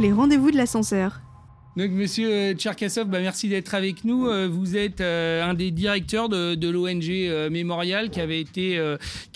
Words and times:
Les 0.00 0.12
rendez-vous 0.12 0.52
de 0.52 0.56
l'ascenseur. 0.56 1.20
Donc, 1.78 1.92
monsieur 1.92 2.54
Tcherkassov, 2.54 3.06
bah, 3.06 3.20
merci 3.20 3.48
d'être 3.48 3.72
avec 3.72 4.02
nous. 4.02 4.26
Euh, 4.26 4.48
vous 4.50 4.76
êtes 4.76 5.00
euh, 5.00 5.44
un 5.44 5.54
des 5.54 5.70
directeurs 5.70 6.28
de, 6.28 6.68
l'ONG 6.68 7.04
euh, 7.08 7.50
Mémorial 7.50 8.10
qui 8.10 8.20
avait, 8.20 8.40
été, 8.40 8.80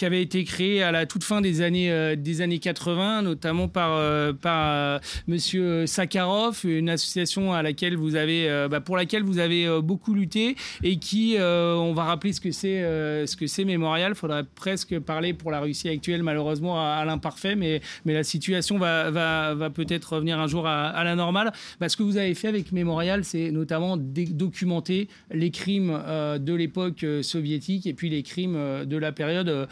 avait 0.00 0.22
été 0.22 0.42
créé 0.42 0.82
à 0.82 0.90
la 0.90 1.06
toute 1.06 1.22
fin 1.22 1.40
des 1.40 1.60
années, 1.60 2.16
des 2.16 2.40
années 2.40 2.58
80, 2.58 3.22
notamment 3.22 3.68
par, 3.68 4.34
par 4.38 5.00
monsieur 5.28 5.86
Sakharov, 5.86 6.62
une 6.64 6.90
association 6.90 7.52
à 7.52 7.62
laquelle 7.62 7.96
vous 7.96 8.16
avez, 8.16 8.66
bah, 8.68 8.80
pour 8.80 8.96
laquelle 8.96 9.22
vous 9.22 9.38
avez 9.38 9.80
beaucoup 9.80 10.12
lutté 10.12 10.56
et 10.82 10.96
qui, 10.96 11.36
on 11.38 11.92
va 11.92 12.02
rappeler 12.02 12.32
ce 12.32 12.40
que 12.40 12.50
c'est 12.50 12.82
ce 13.26 13.62
Mémorial. 13.62 14.12
Il 14.12 14.18
faudrait 14.18 14.42
presque 14.56 14.98
parler 14.98 15.32
pour 15.32 15.52
la 15.52 15.60
Russie 15.60 15.88
actuelle, 15.88 16.24
malheureusement, 16.24 16.80
à, 16.80 17.04
l'imparfait, 17.04 17.54
mais, 17.54 17.80
mais 18.04 18.14
la 18.14 18.24
situation 18.24 18.78
va, 18.78 19.12
va, 19.12 19.54
va 19.54 19.70
peut-être 19.70 20.14
revenir 20.14 20.40
un 20.40 20.48
jour 20.48 20.66
à, 20.66 21.04
la 21.04 21.14
normale. 21.14 21.52
Parce 21.78 21.94
que 21.94 22.02
vous 22.02 22.16
avez 22.16 22.31
fait 22.34 22.48
avec 22.48 22.72
Mémorial, 22.72 23.24
c'est 23.24 23.50
notamment 23.50 23.96
documenter 23.96 25.08
les 25.32 25.50
crimes 25.50 25.98
euh, 26.06 26.38
de 26.38 26.52
l'époque 26.52 27.04
euh, 27.04 27.22
soviétique 27.22 27.86
et 27.86 27.94
puis 27.94 28.08
les 28.08 28.22
crimes 28.22 28.56
euh, 28.56 28.84
de 28.84 28.96
la 28.96 29.12
période 29.12 29.68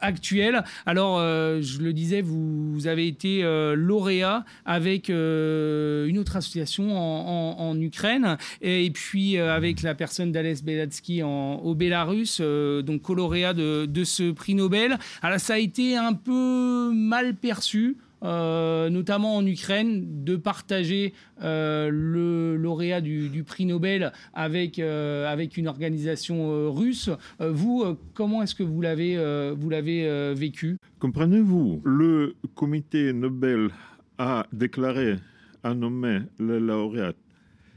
actuelle. 0.00 0.64
Alors, 0.84 1.18
je 1.18 1.80
le 1.80 1.92
disais, 1.92 2.20
vous, 2.20 2.86
avez 2.86 3.06
été 3.06 3.42
lauréat 3.74 4.44
avec 4.64 5.08
une 5.08 6.18
autre 6.18 6.36
association 6.36 6.96
en, 6.96 7.80
Ukraine 7.80 8.36
et, 8.62 8.90
puis 8.90 9.38
avec 9.38 9.82
la 9.82 9.94
personne 9.94 10.32
d'Alès 10.32 10.62
Belatsky 10.62 11.22
au 11.22 11.74
Bélarus, 11.74 12.40
donc 12.40 13.08
lauréat 13.08 13.54
de 13.54 14.04
ce 14.04 14.30
prix 14.30 14.54
Nobel. 14.54 14.98
Alors, 15.22 15.40
ça 15.40 15.54
a 15.54 15.58
été 15.58 15.96
un 15.96 16.12
peu 16.12 16.90
mal 16.92 17.34
perçu. 17.34 17.96
Euh, 18.22 18.88
notamment 18.88 19.36
en 19.36 19.46
Ukraine, 19.46 20.24
de 20.24 20.36
partager 20.36 21.12
euh, 21.42 21.90
le 21.92 22.56
lauréat 22.56 23.02
du, 23.02 23.44
prix 23.44 23.66
Nobel 23.66 24.12
avec, 24.32 24.78
euh, 24.78 25.30
avec 25.30 25.56
une 25.56 25.68
organisation 25.68 26.72
russe. 26.72 27.10
vous, 27.40 27.84
comment 28.14 28.42
est-ce 28.42 28.54
que 28.54 28.62
vous 28.62 28.80
l'avez, 28.80 29.16
vous 29.54 29.68
l'avez 29.68 30.34
vécu? 30.34 30.78
Comprenez-vous, 30.98 31.82
le 31.84 32.34
comité 32.54 33.12
Nobel 33.12 33.70
a 34.18 34.46
déclaré, 34.52 35.16
a 35.62 35.74
nommé 35.74 36.20
le 36.38 36.58
lauréat. 36.58 37.12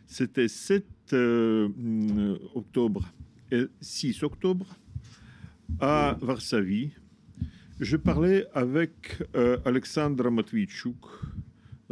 C'était 0.07 0.47
7 0.47 0.85
octobre 2.55 3.11
et 3.51 3.65
6 3.81 4.23
octobre 4.23 4.65
à 5.79 6.17
Varsovie 6.21 6.91
je 7.79 7.95
parlais 7.95 8.45
avec 8.53 9.23
euh, 9.35 9.57
Alexandre 9.63 10.29
Matvichuk, 10.29 10.97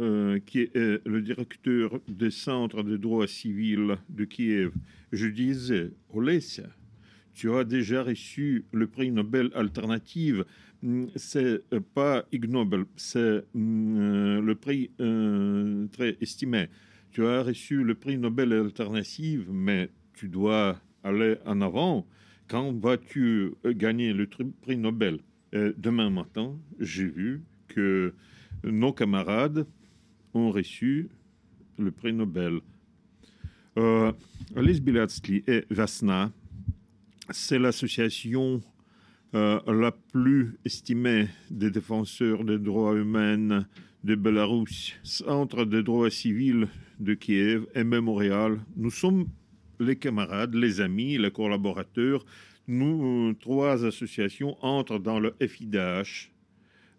euh, 0.00 0.38
qui 0.44 0.60
est 0.60 0.76
euh, 0.76 0.98
le 1.06 1.22
directeur 1.22 1.98
des 2.06 2.30
centres 2.30 2.82
de 2.82 2.96
droit 2.98 3.26
civil 3.26 3.96
de 4.10 4.24
Kiev. 4.24 4.72
Je 5.12 5.26
disais, 5.28 5.90
Olesia, 6.12 6.68
tu 7.32 7.52
as 7.54 7.64
déjà 7.64 8.02
reçu 8.02 8.66
le 8.72 8.86
prix 8.86 9.10
Nobel 9.10 9.50
alternative. 9.54 10.44
Hmm, 10.82 11.06
c'est 11.16 11.62
pas 11.94 12.24
Ig 12.32 12.50
Nobel, 12.50 12.84
c'est 12.96 13.42
hmm, 13.54 14.40
le 14.40 14.54
prix 14.54 14.90
très 15.92 16.18
estimé. 16.20 16.68
Tu 17.12 17.24
as 17.26 17.42
reçu 17.42 17.82
le 17.82 17.94
prix 17.94 18.18
Nobel 18.18 18.52
alternative, 18.52 19.46
mais 19.50 19.88
tu 20.12 20.28
dois 20.28 20.78
aller 21.02 21.36
en 21.46 21.62
avant. 21.62 22.06
Quand 22.46 22.72
vas-tu 22.78 23.52
gagner 23.64 24.12
le 24.12 24.26
prix 24.26 24.76
Nobel? 24.76 25.20
Euh, 25.54 25.72
demain 25.76 26.10
matin, 26.10 26.58
j'ai 26.78 27.06
vu 27.06 27.42
que 27.68 28.14
nos 28.64 28.92
camarades 28.92 29.66
ont 30.34 30.50
reçu 30.50 31.08
le 31.78 31.90
prix 31.90 32.12
Nobel. 32.12 32.60
Euh, 33.78 34.12
Alice 34.56 34.80
Bilatsky 34.80 35.44
et 35.46 35.64
Vasna, 35.70 36.32
c'est 37.30 37.58
l'association 37.58 38.60
euh, 39.34 39.60
la 39.66 39.92
plus 39.92 40.56
estimée 40.64 41.28
des 41.50 41.70
défenseurs 41.70 42.44
des 42.44 42.58
droits 42.58 42.94
humains 42.94 43.66
de 44.04 44.14
Belarus, 44.14 44.94
Centre 45.02 45.64
des 45.64 45.82
droits 45.82 46.10
civils 46.10 46.68
de 46.98 47.14
Kiev 47.14 47.66
et 47.74 47.84
Mémorial. 47.84 48.58
Nous 48.76 48.90
sommes 48.90 49.26
les 49.80 49.96
camarades, 49.96 50.54
les 50.54 50.80
amis, 50.80 51.18
les 51.18 51.30
collaborateurs 51.30 52.24
nous, 52.68 53.34
trois 53.40 53.86
associations 53.86 54.56
entrent 54.62 55.00
dans 55.00 55.18
le 55.18 55.34
FIDH, 55.40 56.30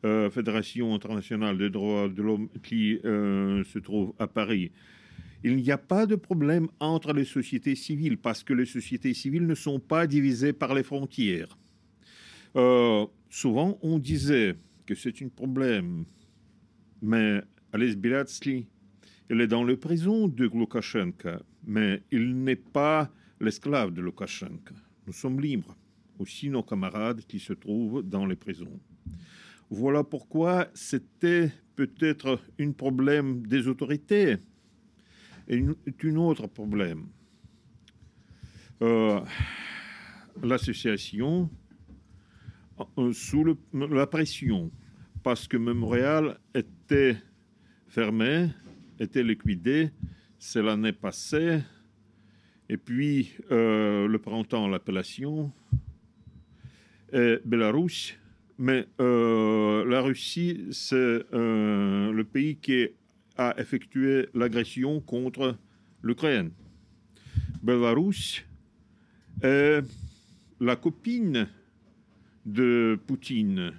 euh, 0.04 0.30
Fédération 0.32 0.96
internationale 0.96 1.58
des 1.58 1.70
droits 1.70 2.10
de 2.10 2.22
l'homme, 2.22 2.50
qui 2.64 3.00
euh, 3.06 3.64
se 3.64 3.78
trouve 3.78 4.14
à 4.18 4.28
Paris. 4.28 4.72
Il 5.44 5.56
n'y 5.58 5.72
a 5.72 5.78
pas 5.78 6.06
de 6.06 6.16
problème 6.16 6.68
entre 6.80 7.14
les 7.14 7.24
sociétés 7.24 7.76
civiles 7.76 8.18
parce 8.18 8.44
que 8.44 8.54
les 8.54 8.66
sociétés 8.66 9.14
civiles 9.14 9.46
ne 9.46 9.56
sont 9.56 9.80
pas 9.80 10.08
divisées 10.08 10.54
par 10.54 10.74
les 10.74 10.84
frontières. 10.84 11.58
Euh, 12.56 13.06
souvent, 13.30 13.78
on 13.82 14.00
disait 14.00 14.56
que 14.86 14.96
c'est 14.96 15.22
un 15.22 15.30
problème, 15.30 16.04
mais 17.02 17.42
Alice 17.72 17.96
Bilatsky, 17.96 18.68
il 19.30 19.40
est 19.40 19.48
dans 19.48 19.64
le 19.64 19.78
prison 19.78 20.28
de 20.28 20.46
Lukashenko, 20.46 21.44
mais 21.68 22.02
il 22.12 22.44
n'est 22.44 22.56
pas 22.56 23.12
l'esclave 23.40 23.94
de 23.94 24.02
Lukashenko. 24.02 24.74
Nous 25.10 25.14
sommes 25.14 25.42
libres, 25.42 25.76
aussi 26.20 26.52
nos 26.52 26.62
camarades 26.62 27.22
qui 27.26 27.40
se 27.40 27.54
trouvent 27.54 28.04
dans 28.04 28.28
les 28.28 28.36
prisons. 28.36 28.80
Voilà 29.72 30.04
pourquoi 30.04 30.68
c'était 30.76 31.52
peut-être 31.76 32.40
un 32.60 32.72
problème 32.74 33.42
des 33.48 33.68
autorités 33.68 34.38
et 35.48 35.66
un 35.66 36.16
autre 36.16 36.46
problème. 36.46 37.08
Euh, 38.84 39.20
l'association, 40.44 41.50
euh, 43.00 43.12
sous 43.12 43.58
la 43.74 44.06
pression, 44.06 44.70
parce 45.24 45.48
que 45.48 45.58
Montréal 45.58 46.38
était 46.54 47.18
fermé, 47.88 48.52
était 49.00 49.24
liquidé, 49.24 49.90
c'est 50.38 50.62
l'année 50.62 50.94
passée, 50.94 51.64
et 52.70 52.78
puis, 52.78 53.34
euh, 53.52 54.08
le 54.08 54.20
printemps, 54.20 54.68
l'appellation 54.68 55.52
est 57.12 57.42
Bélarus. 57.44 58.16
Mais 58.60 58.88
euh, 59.02 59.84
la 59.86 60.02
Russie, 60.02 60.68
c'est 60.72 60.96
euh, 60.96 62.12
le 62.12 62.24
pays 62.24 62.58
qui 62.58 62.88
a 63.38 63.56
effectué 63.58 64.28
l'agression 64.36 65.00
contre 65.00 65.56
l'Ukraine. 66.04 66.52
Bélarus 67.64 68.46
est 69.42 69.82
la 70.60 70.76
copine 70.76 71.48
de 72.46 73.00
Poutine. 73.08 73.74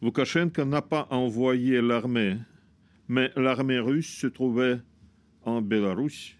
Lukashenko 0.00 0.64
n'a 0.64 0.82
pas 0.82 1.08
envoyé 1.10 1.80
l'armée, 1.80 2.36
mais 3.08 3.32
l'armée 3.34 3.80
russe 3.80 4.14
se 4.18 4.26
trouvait 4.26 4.78
en 5.42 5.60
Bélarus 5.62 6.35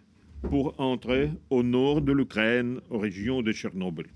pour 0.49 0.79
entrer 0.81 1.31
au 1.51 1.63
nord 1.63 2.03
de 2.03 2.13
l'Ukraine, 2.13 2.81
aux 2.91 2.99
régions 2.99 3.43
de 3.43 3.53
Tchernobyl. 3.53 4.07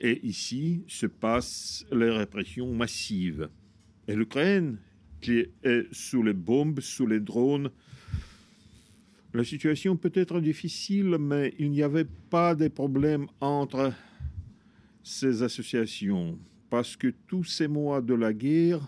Et 0.00 0.26
ici 0.26 0.84
se 0.88 1.06
passent 1.06 1.86
les 1.92 2.10
répressions 2.10 2.72
massives. 2.74 3.48
Et 4.08 4.14
l'Ukraine, 4.14 4.78
qui 5.20 5.44
est 5.62 5.86
sous 5.92 6.22
les 6.22 6.32
bombes, 6.32 6.80
sous 6.80 7.06
les 7.06 7.20
drones, 7.20 7.70
la 9.32 9.44
situation 9.44 9.96
peut 9.96 10.12
être 10.14 10.40
difficile, 10.40 11.16
mais 11.18 11.54
il 11.58 11.70
n'y 11.70 11.82
avait 11.82 12.08
pas 12.30 12.54
de 12.54 12.68
problème 12.68 13.26
entre 13.40 13.92
ces 15.02 15.42
associations, 15.42 16.38
parce 16.68 16.96
que 16.96 17.14
tous 17.28 17.44
ces 17.44 17.68
mois 17.68 18.00
de 18.00 18.14
la 18.14 18.32
guerre, 18.32 18.80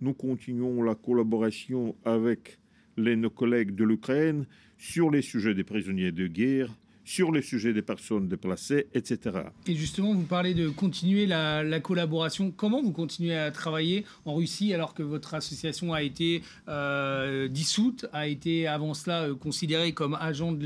nous 0.00 0.14
continuons 0.14 0.82
la 0.82 0.94
collaboration 0.94 1.94
avec 2.04 2.58
les, 2.96 3.16
nos 3.16 3.30
collègues 3.30 3.74
de 3.74 3.84
l'Ukraine 3.84 4.46
sur 4.78 5.10
les 5.10 5.22
sujets 5.22 5.54
des 5.54 5.64
prisonniers 5.64 6.12
de 6.12 6.26
guerre, 6.26 6.68
sur 7.04 7.30
les 7.30 7.42
sujets 7.42 7.72
des 7.72 7.82
personnes 7.82 8.28
déplacées, 8.28 8.86
etc. 8.94 9.38
Et 9.66 9.74
justement, 9.74 10.14
vous 10.14 10.22
parlez 10.22 10.54
de 10.54 10.68
continuer 10.68 11.26
la, 11.26 11.80
collaboration. 11.80 12.50
Comment 12.50 12.82
vous 12.82 12.92
continuez 12.92 13.36
à 13.36 13.50
travailler 13.50 14.04
en 14.24 14.34
Russie 14.34 14.72
alors 14.72 14.94
que 14.94 15.02
votre 15.02 15.34
association 15.34 15.92
a 15.92 16.02
été 16.02 16.42
euh, 16.68 17.46
dissoute, 17.48 18.06
a 18.12 18.26
été 18.26 18.66
avant 18.66 18.94
cela 18.94 19.24
euh, 19.24 19.34
considérée 19.34 19.92
comme 19.92 20.16
agent 20.18 20.52
de 20.52 20.64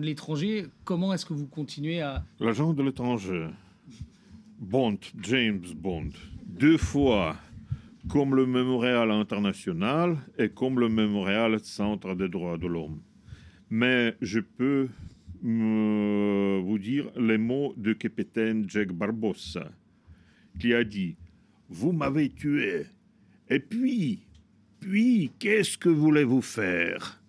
l'étranger? 0.00 0.66
Comment 0.84 1.14
est-ce 1.14 1.24
que 1.24 1.34
vous 1.34 1.46
continuez 1.46 2.00
à... 2.00 2.24
L'agent 2.40 2.74
de 2.74 2.82
l'étranger, 2.82 3.46
Bond, 4.60 4.98
James 5.22 5.64
Bond, 5.76 6.10
deux 6.46 6.76
fois 6.76 7.36
comme 8.08 8.34
le 8.34 8.46
Mémorial 8.46 9.10
international 9.10 10.16
et 10.38 10.48
comme 10.48 10.78
le 10.78 10.88
Mémorial 10.88 11.58
Centre 11.60 12.14
des 12.14 12.28
droits 12.28 12.58
de 12.58 12.66
l'homme. 12.66 13.00
Mais 13.70 14.16
je 14.20 14.40
peux 14.40 14.88
vous 15.42 16.78
dire 16.78 17.10
les 17.16 17.38
mots 17.38 17.74
de 17.76 17.92
capitaine 17.92 18.64
Jack 18.68 18.92
Barbossa, 18.92 19.70
qui 20.58 20.72
a 20.72 20.84
dit 20.84 21.16
Vous 21.68 21.92
m'avez 21.92 22.30
tué. 22.30 22.86
Et 23.50 23.58
puis, 23.58 24.20
puis, 24.80 25.30
qu'est-ce 25.38 25.76
que 25.78 25.88
voulez-vous 25.88 26.42
faire? 26.42 27.22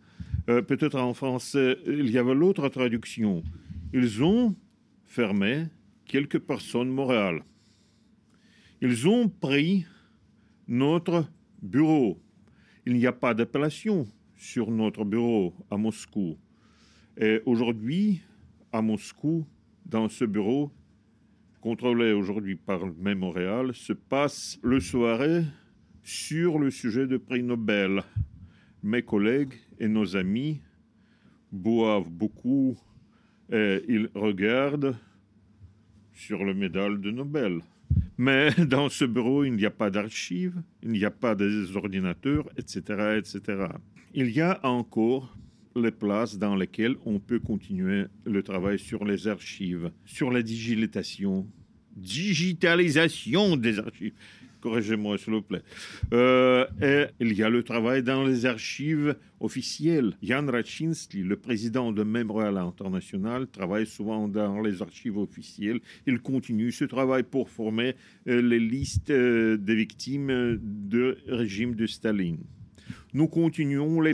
Euh, 0.50 0.62
Peut-être 0.62 1.00
en 1.00 1.14
français, 1.14 1.78
il 1.88 2.10
y 2.10 2.18
avait 2.18 2.36
l'autre 2.36 2.68
traduction. 2.70 3.44
Ils 3.94 4.24
ont 4.24 4.56
fermé 5.06 5.66
quelques 6.06 6.40
personnes 6.40 6.90
morales. 6.90 7.44
Ils 8.82 9.08
ont 9.08 9.30
pris 9.30 9.86
notre 10.68 11.30
bureau. 11.62 12.20
Il 12.86 12.94
n'y 12.94 13.08
a 13.08 13.14
pas 13.14 13.34
d'appellation 13.34 14.08
sur 14.36 14.72
notre 14.72 15.06
bureau 15.06 15.54
à 15.70 15.78
Moscou. 15.78 16.38
Et 17.18 17.42
aujourd'hui, 17.46 18.22
à 18.72 18.82
Moscou, 18.82 19.46
dans 19.86 20.10
ce 20.10 20.26
bureau, 20.26 20.72
contrôlé 21.62 22.12
aujourd'hui 22.12 22.56
par 22.56 22.86
Mémorial, 22.98 23.74
se 23.74 23.94
passe 23.94 24.60
le 24.62 24.80
soirée 24.80 25.44
sur 26.04 26.60
le 26.60 26.70
sujet 26.70 27.08
de 27.08 27.18
prix 27.18 27.42
Nobel. 27.42 28.04
Mes 28.84 29.02
collègues 29.02 29.54
et 29.80 29.88
nos 29.88 30.16
amis 30.16 30.62
boivent 31.52 32.10
beaucoup 32.10 32.78
et 33.52 33.84
ils 33.88 34.10
regardent 34.14 34.96
sur 36.14 36.44
le 36.44 36.54
médaille 36.54 37.00
de 37.00 37.12
Nobel. 37.12 37.62
Mais 38.18 38.52
dans 38.68 38.90
ce 38.90 39.06
bureau, 39.06 39.44
il 39.44 39.54
n'y 39.54 39.66
a 39.66 39.72
pas 39.72 39.90
d'archives, 39.90 40.62
il 40.84 40.92
n'y 40.92 41.06
a 41.06 41.12
pas 41.12 41.36
des 41.36 41.76
ordinateurs, 41.76 42.50
etc., 42.58 43.18
etc. 43.18 43.68
Il 44.14 44.30
y 44.32 44.42
a 44.42 44.60
encore 44.64 45.36
les 45.76 45.92
places 45.92 46.38
dans 46.38 46.56
lesquelles 46.56 46.96
on 47.06 47.20
peut 47.20 47.40
continuer 47.40 48.06
le 48.26 48.42
travail 48.44 48.80
sur 48.80 49.04
les 49.04 49.28
archives, 49.28 49.92
sur 50.06 50.32
la 50.32 50.42
digitalisation, 50.42 51.46
digitalisation 51.98 53.58
des 53.58 53.80
archives 53.80 54.14
corrigez-moi 54.66 55.20
s'il 55.20 55.34
vous 55.34 55.44
plaît. 55.44 55.62
Euh, 56.12 56.66
et 56.82 57.06
il 57.20 57.34
y 57.34 57.44
a 57.44 57.50
le 57.50 57.62
travail 57.62 58.02
dans 58.02 58.24
les 58.24 58.48
archives 58.48 59.16
officielles. 59.40 60.18
Jan 60.24 60.48
Raczynski, 60.48 61.22
le 61.22 61.36
président 61.36 61.92
de 61.92 62.04
Mémorial 62.04 62.58
International, 62.58 63.46
travaille 63.48 63.86
souvent 63.86 64.28
dans 64.28 64.62
les 64.62 64.82
archives 64.82 65.20
officielles. 65.20 65.82
Il 66.08 66.20
continue 66.20 66.72
ce 66.72 66.86
travail 66.86 67.22
pour 67.22 67.52
former 67.52 67.94
euh, 68.28 68.42
les 68.42 68.60
listes 68.60 69.12
euh, 69.12 69.56
des 69.58 69.76
victimes 69.76 70.58
du 70.60 71.14
régime 71.28 71.76
de 71.76 71.86
Staline. 71.86 72.40
Nous 73.16 73.30
continuons 73.30 74.02
les, 74.02 74.12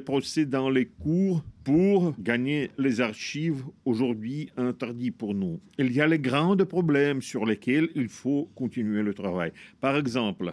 procès 0.00 0.44
dans 0.44 0.68
les 0.68 0.84
cours 0.84 1.42
pour 1.64 2.14
gagner 2.20 2.70
les 2.76 3.00
archives 3.00 3.64
aujourd'hui 3.86 4.50
interdites 4.58 5.16
pour 5.16 5.32
nous. 5.32 5.60
Il 5.78 5.90
y 5.94 6.02
a 6.02 6.06
les 6.06 6.18
grands 6.18 6.54
problèmes 6.54 7.22
sur 7.22 7.46
lesquels 7.46 7.88
il 7.94 8.10
faut 8.10 8.50
continuer 8.54 9.02
le 9.02 9.14
travail. 9.14 9.52
Par 9.80 9.96
exemple, 9.96 10.52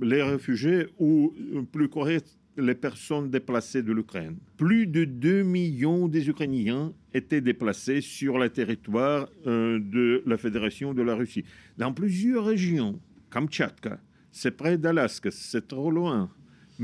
les 0.00 0.22
réfugiés 0.22 0.86
ou 0.98 1.34
plus 1.70 1.90
correct, 1.90 2.38
les 2.56 2.74
personnes 2.74 3.28
déplacées 3.28 3.82
de 3.82 3.92
l'Ukraine. 3.92 4.38
Plus 4.56 4.86
de 4.86 5.04
2 5.04 5.42
millions 5.42 6.08
des 6.08 6.30
Ukrainiens 6.30 6.94
étaient 7.12 7.42
déplacés 7.42 8.00
sur 8.00 8.38
le 8.38 8.48
territoire 8.48 9.28
euh, 9.46 9.78
de 9.78 10.22
la 10.24 10.38
Fédération 10.38 10.94
de 10.94 11.02
la 11.02 11.14
Russie. 11.14 11.44
Dans 11.76 11.92
plusieurs 11.92 12.46
régions, 12.46 12.98
Kamtchatka, 13.28 14.00
c'est 14.30 14.56
près 14.56 14.78
d'Alaska, 14.78 15.30
c'est 15.30 15.68
trop 15.68 15.90
loin. 15.90 16.30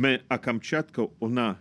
Mais 0.00 0.20
à 0.30 0.38
Kamtchatka, 0.38 1.02
on 1.20 1.36
a 1.38 1.58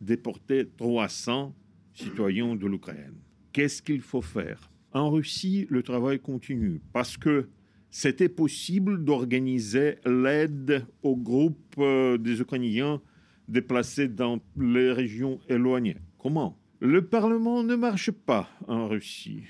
déporté 0.00 0.64
300 0.76 1.52
citoyens 1.92 2.54
de 2.54 2.68
l'Ukraine. 2.68 3.16
Qu'est-ce 3.52 3.82
qu'il 3.82 4.00
faut 4.00 4.22
faire? 4.22 4.70
En 4.92 5.10
Russie, 5.10 5.66
le 5.68 5.82
travail 5.82 6.20
continue 6.20 6.80
parce 6.92 7.16
que 7.16 7.48
c'était 7.90 8.28
possible 8.28 9.02
d'organiser 9.04 9.96
l'aide 10.06 10.86
aux 11.02 11.16
groupes 11.16 11.74
euh, 11.78 12.16
des 12.16 12.40
Ukrainiens 12.40 13.02
déplacés 13.48 14.06
dans 14.06 14.38
les 14.56 14.92
régions 14.92 15.40
éloignées. 15.48 15.96
Comment? 16.16 16.56
Le 16.78 17.04
Parlement 17.04 17.64
ne 17.64 17.74
marche 17.74 18.12
pas 18.12 18.48
en 18.68 18.86
Russie. 18.86 19.42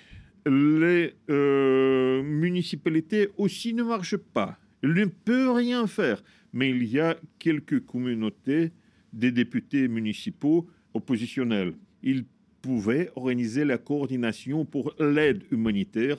Les 0.46 1.12
euh, 1.28 2.22
municipalités 2.22 3.28
aussi 3.36 3.74
ne 3.74 3.82
marchent 3.82 4.16
pas. 4.16 4.56
Il 4.82 4.94
ne 4.94 5.04
peut 5.04 5.50
rien 5.50 5.86
faire. 5.86 6.22
Mais 6.54 6.70
il 6.70 6.84
y 6.84 7.00
a 7.00 7.16
quelques 7.38 7.84
communautés 7.84 8.70
des 9.12 9.32
députés 9.32 9.88
municipaux 9.88 10.66
oppositionnels. 10.94 11.74
Ils 12.02 12.24
pouvaient 12.62 13.10
organiser 13.16 13.64
la 13.64 13.76
coordination 13.76 14.64
pour 14.64 14.94
l'aide 15.00 15.42
humanitaire 15.50 16.16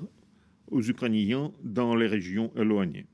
aux 0.69 0.83
Ukrainiens 0.83 1.51
dans 1.63 1.95
les 1.95 2.07
régions 2.07 2.51
éloignées. 2.55 3.07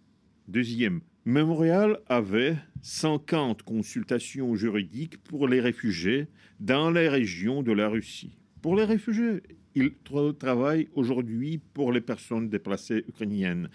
Deuxième, 0.48 1.02
Memorial 1.24 2.00
avait 2.08 2.58
50 2.82 3.62
consultations 3.62 4.56
juridiques 4.56 5.22
pour 5.24 5.48
les 5.48 5.62
réfugiés 5.62 6.28
dans 6.60 6.90
les 6.90 7.08
régions 7.08 7.62
de 7.62 7.72
la 7.72 7.88
Russie. 7.88 8.36
Pour 8.64 8.76
les 8.76 8.84
réfugiés, 8.84 9.44
il 9.76 9.92
travaille 10.40 10.90
aujourd'hui 10.96 11.60
pour 11.74 11.92
les 11.92 12.02
personnes 12.02 12.50
déplacées 12.50 13.06
ukrainiennes. 13.08 13.70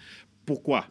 Pourquoi? 0.44 0.86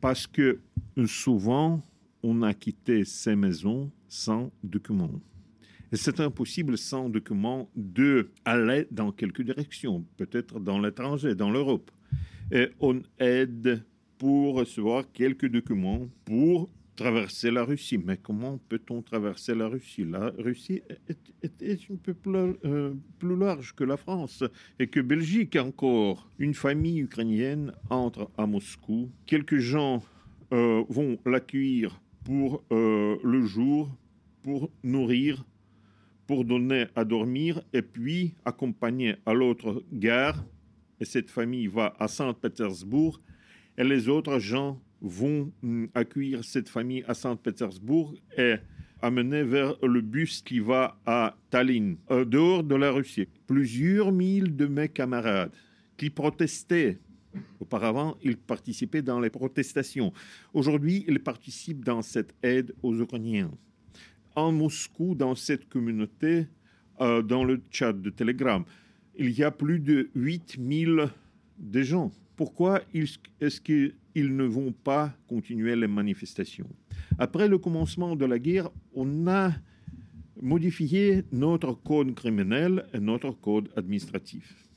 Parce 0.00 0.26
que 0.26 0.60
souvent, 1.06 1.82
on 2.22 2.42
a 2.42 2.54
quitté 2.54 3.04
ces 3.04 3.36
maisons 3.36 3.90
sans 4.08 4.52
documents. 4.62 5.20
Et 5.92 5.96
c'est 5.96 6.20
impossible 6.20 6.78
sans 6.78 7.08
documents 7.08 7.68
de 7.74 8.30
aller 8.44 8.86
dans 8.90 9.10
quelque 9.10 9.42
direction, 9.42 10.04
peut-être 10.16 10.60
dans 10.60 10.78
l'étranger, 10.78 11.34
dans 11.34 11.50
l'Europe. 11.50 11.90
Et 12.52 12.68
on 12.78 13.02
aide 13.18 13.82
pour 14.18 14.54
recevoir 14.56 15.10
quelques 15.12 15.48
documents 15.48 16.08
pour 16.24 16.68
traverser 16.94 17.50
la 17.50 17.64
Russie. 17.64 17.98
Mais 17.98 18.18
comment 18.18 18.58
peut-on 18.68 19.00
traverser 19.02 19.54
la 19.54 19.68
Russie? 19.68 20.04
La 20.04 20.30
Russie 20.38 20.82
est, 21.42 21.90
un 21.90 21.96
peu 21.96 22.12
plus, 22.12 22.36
euh, 22.64 22.92
plus, 23.18 23.36
large 23.36 23.74
que 23.74 23.84
la 23.84 23.96
France 23.96 24.44
et 24.78 24.86
que 24.86 25.00
Belgique 25.00 25.56
encore. 25.56 26.28
Une 26.38 26.54
famille 26.54 27.00
ukrainienne 27.00 27.72
entre 27.88 28.30
à 28.36 28.46
Moscou. 28.46 29.10
Quelques 29.26 29.58
gens 29.58 30.02
euh, 30.52 30.84
vont 30.88 31.18
l'accueillir 31.24 32.00
pour 32.24 32.64
euh, 32.72 33.16
le 33.22 33.42
jour, 33.46 33.90
pour 34.42 34.70
nourrir, 34.82 35.44
pour 36.26 36.44
donner 36.44 36.86
à 36.94 37.04
dormir, 37.04 37.62
et 37.72 37.82
puis 37.82 38.34
accompagner 38.44 39.16
à 39.26 39.34
l'autre 39.34 39.82
gare. 39.92 40.44
Et 41.00 41.04
cette 41.04 41.30
famille 41.30 41.66
va 41.66 41.94
à 41.98 42.08
Saint-Pétersbourg, 42.08 43.20
et 43.76 43.84
les 43.84 44.08
autres 44.08 44.38
gens 44.38 44.80
vont 45.00 45.50
mm, 45.62 45.86
accueillir 45.94 46.44
cette 46.44 46.68
famille 46.68 47.04
à 47.08 47.14
Saint-Pétersbourg 47.14 48.14
et 48.36 48.56
amener 49.02 49.42
vers 49.42 49.74
le 49.82 50.02
bus 50.02 50.42
qui 50.42 50.60
va 50.60 51.00
à 51.06 51.34
Tallinn, 51.48 51.96
dehors 52.26 52.62
de 52.62 52.74
la 52.74 52.90
Russie. 52.90 53.26
Plusieurs 53.46 54.12
mille 54.12 54.54
de 54.54 54.66
mes 54.66 54.88
camarades 54.88 55.52
qui 55.96 56.10
protestaient 56.10 56.98
Auparavant, 57.60 58.16
il 58.22 58.36
participait 58.36 59.02
dans 59.02 59.20
les 59.20 59.30
protestations. 59.30 60.12
Aujourd'hui, 60.52 61.04
il 61.06 61.20
participe 61.20 61.84
dans 61.84 62.02
cette 62.02 62.34
aide 62.42 62.74
aux 62.82 62.98
Ukrainiens. 62.98 63.50
En 64.34 64.52
Moscou, 64.52 65.14
dans 65.14 65.34
cette 65.34 65.68
communauté, 65.68 66.46
euh, 67.00 67.22
dans 67.22 67.44
le 67.44 67.60
chat 67.70 67.92
de 67.92 68.10
Telegram, 68.10 68.64
il 69.16 69.30
y 69.30 69.42
a 69.42 69.50
plus 69.50 69.78
de 69.78 70.10
8000 70.14 71.08
de 71.58 71.82
gens. 71.82 72.10
Pourquoi 72.36 72.80
est-ce 72.94 73.60
qu'ils 73.60 74.36
ne 74.36 74.44
vont 74.44 74.72
pas 74.72 75.12
continuer 75.28 75.76
les 75.76 75.86
manifestations? 75.86 76.68
Après 77.18 77.48
le 77.48 77.58
commencement 77.58 78.16
de 78.16 78.24
la 78.24 78.38
guerre, 78.38 78.70
on 78.94 79.26
a 79.26 79.52
modifié 80.40 81.24
notre 81.32 81.74
code 81.74 82.14
criminel 82.14 82.86
et 82.94 83.00
notre 83.00 83.30
code 83.32 83.68
administratif. 83.76 84.69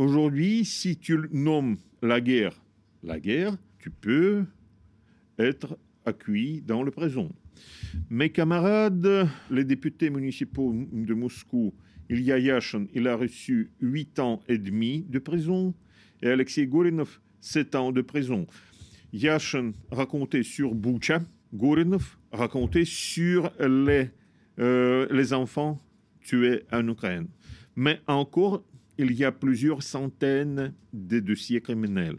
Aujourd'hui, 0.00 0.64
si 0.64 0.96
tu 0.96 1.18
nommes 1.30 1.76
la 2.00 2.22
guerre 2.22 2.58
la 3.02 3.20
guerre, 3.20 3.58
tu 3.78 3.90
peux 3.90 4.46
être 5.38 5.76
accueilli 6.06 6.62
dans 6.62 6.82
le 6.82 6.90
présent. 6.90 7.28
Mes 8.08 8.30
camarades, 8.30 9.28
les 9.50 9.64
députés 9.64 10.08
municipaux 10.08 10.74
de 10.90 11.12
Moscou, 11.12 11.74
Ilya 12.08 12.38
Yashin, 12.38 12.86
il 12.94 13.08
a 13.08 13.14
reçu 13.14 13.72
8 13.82 14.20
ans 14.20 14.40
et 14.48 14.56
demi 14.56 15.04
de 15.06 15.18
prison 15.18 15.74
et 16.22 16.28
Alexei 16.28 16.66
Gorinov 16.66 17.20
7 17.42 17.74
ans 17.74 17.92
de 17.92 18.00
prison. 18.00 18.46
Yashin 19.12 19.72
racontait 19.90 20.44
sur 20.44 20.74
Boucha, 20.74 21.20
Gorinov 21.52 22.16
racontait 22.32 22.86
sur 22.86 23.52
les, 23.60 24.08
euh, 24.60 25.06
les 25.10 25.34
enfants 25.34 25.78
tués 26.22 26.62
en 26.72 26.88
Ukraine. 26.88 27.28
Mais 27.76 28.00
encore, 28.06 28.64
il 29.00 29.12
y 29.12 29.24
a 29.24 29.32
plusieurs 29.32 29.82
centaines 29.82 30.74
de 30.92 31.20
dossiers 31.20 31.62
criminels. 31.62 32.18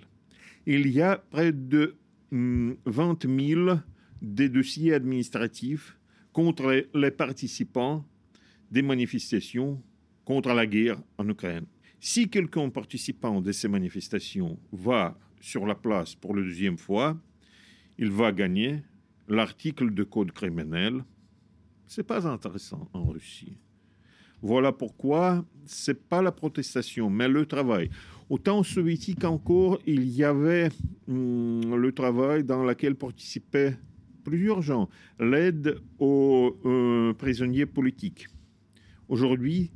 Il 0.66 0.88
y 0.88 1.00
a 1.00 1.18
près 1.18 1.52
de 1.52 1.96
20 2.32 3.26
hum, 3.26 3.40
000 3.40 3.80
de 4.22 4.48
dossiers 4.48 4.94
administratifs 4.94 5.98
contre 6.34 6.88
les 6.94 7.12
participants 7.12 8.04
des 8.72 8.82
manifestations 8.82 9.82
contre 10.26 10.54
la 10.54 10.66
guerre 10.66 11.00
en 11.20 11.30
Ukraine. 11.30 11.66
Si 12.00 12.30
quelqu'un 12.30 12.70
participant 12.70 13.42
de 13.42 13.52
ces 13.52 13.68
manifestations 13.68 14.58
va 14.72 15.20
sur 15.40 15.68
la 15.68 15.76
place 15.76 16.16
pour 16.16 16.36
la 16.36 16.42
deuxième 16.42 16.80
fois, 16.80 17.16
il 18.00 18.10
va 18.10 18.32
gagner 18.32 18.82
l'article 19.28 19.94
de 19.94 20.04
code 20.04 20.32
criminel, 20.32 21.04
c'est 21.86 22.04
pas 22.04 22.26
intéressant 22.28 22.90
en 22.94 23.06
Russie. 23.06 23.58
Voilà 24.42 24.72
pourquoi 24.72 25.46
c'est 25.66 26.08
pas 26.08 26.22
la 26.22 26.32
protestation, 26.32 27.10
mais 27.10 27.28
le 27.28 27.46
travail. 27.46 27.90
Au 28.30 28.38
temps 28.38 28.64
soviétique 28.64 29.24
encore, 29.24 29.80
il 29.86 30.10
y 30.10 30.24
avait 30.24 30.70
hum, 31.08 31.76
le 31.76 31.92
travail 31.92 32.44
dans 32.44 32.64
lequel 32.64 32.96
participaient 32.96 33.78
plusieurs 34.24 34.62
gens, 34.62 34.90
l'aide 35.20 35.80
aux 36.00 36.58
euh, 36.66 37.14
prisonniers 37.14 37.66
politiques. 37.66 38.28
Aujourd'hui, 39.08 39.72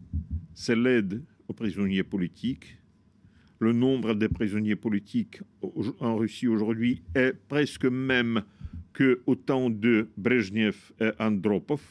c'est 0.53 0.75
l'aide 0.75 1.23
aux 1.47 1.53
prisonniers 1.53 2.03
politiques. 2.03 2.77
Le 3.59 3.73
nombre 3.73 4.13
de 4.13 4.27
prisonniers 4.27 4.75
politiques 4.75 5.41
en 5.99 6.15
Russie 6.15 6.47
aujourd'hui 6.47 7.03
est 7.15 7.33
presque 7.47 7.85
même 7.85 8.43
que 8.93 9.21
au 9.25 9.35
temps 9.35 9.69
de 9.69 10.09
Brezhnev 10.17 10.91
et 10.99 11.11
Andropov. 11.19 11.81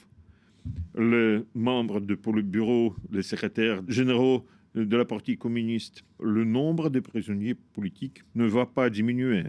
Les 0.96 1.40
membres 1.54 2.00
du 2.00 2.16
bureau, 2.42 2.94
les 3.10 3.22
secrétaires 3.22 3.82
généraux 3.88 4.46
de 4.74 4.96
la 4.96 5.04
partie 5.04 5.36
communiste, 5.36 6.04
le 6.20 6.44
nombre 6.44 6.88
de 6.88 7.00
prisonniers 7.00 7.54
politiques 7.54 8.22
ne 8.34 8.46
va 8.46 8.66
pas 8.66 8.90
diminuer. 8.90 9.44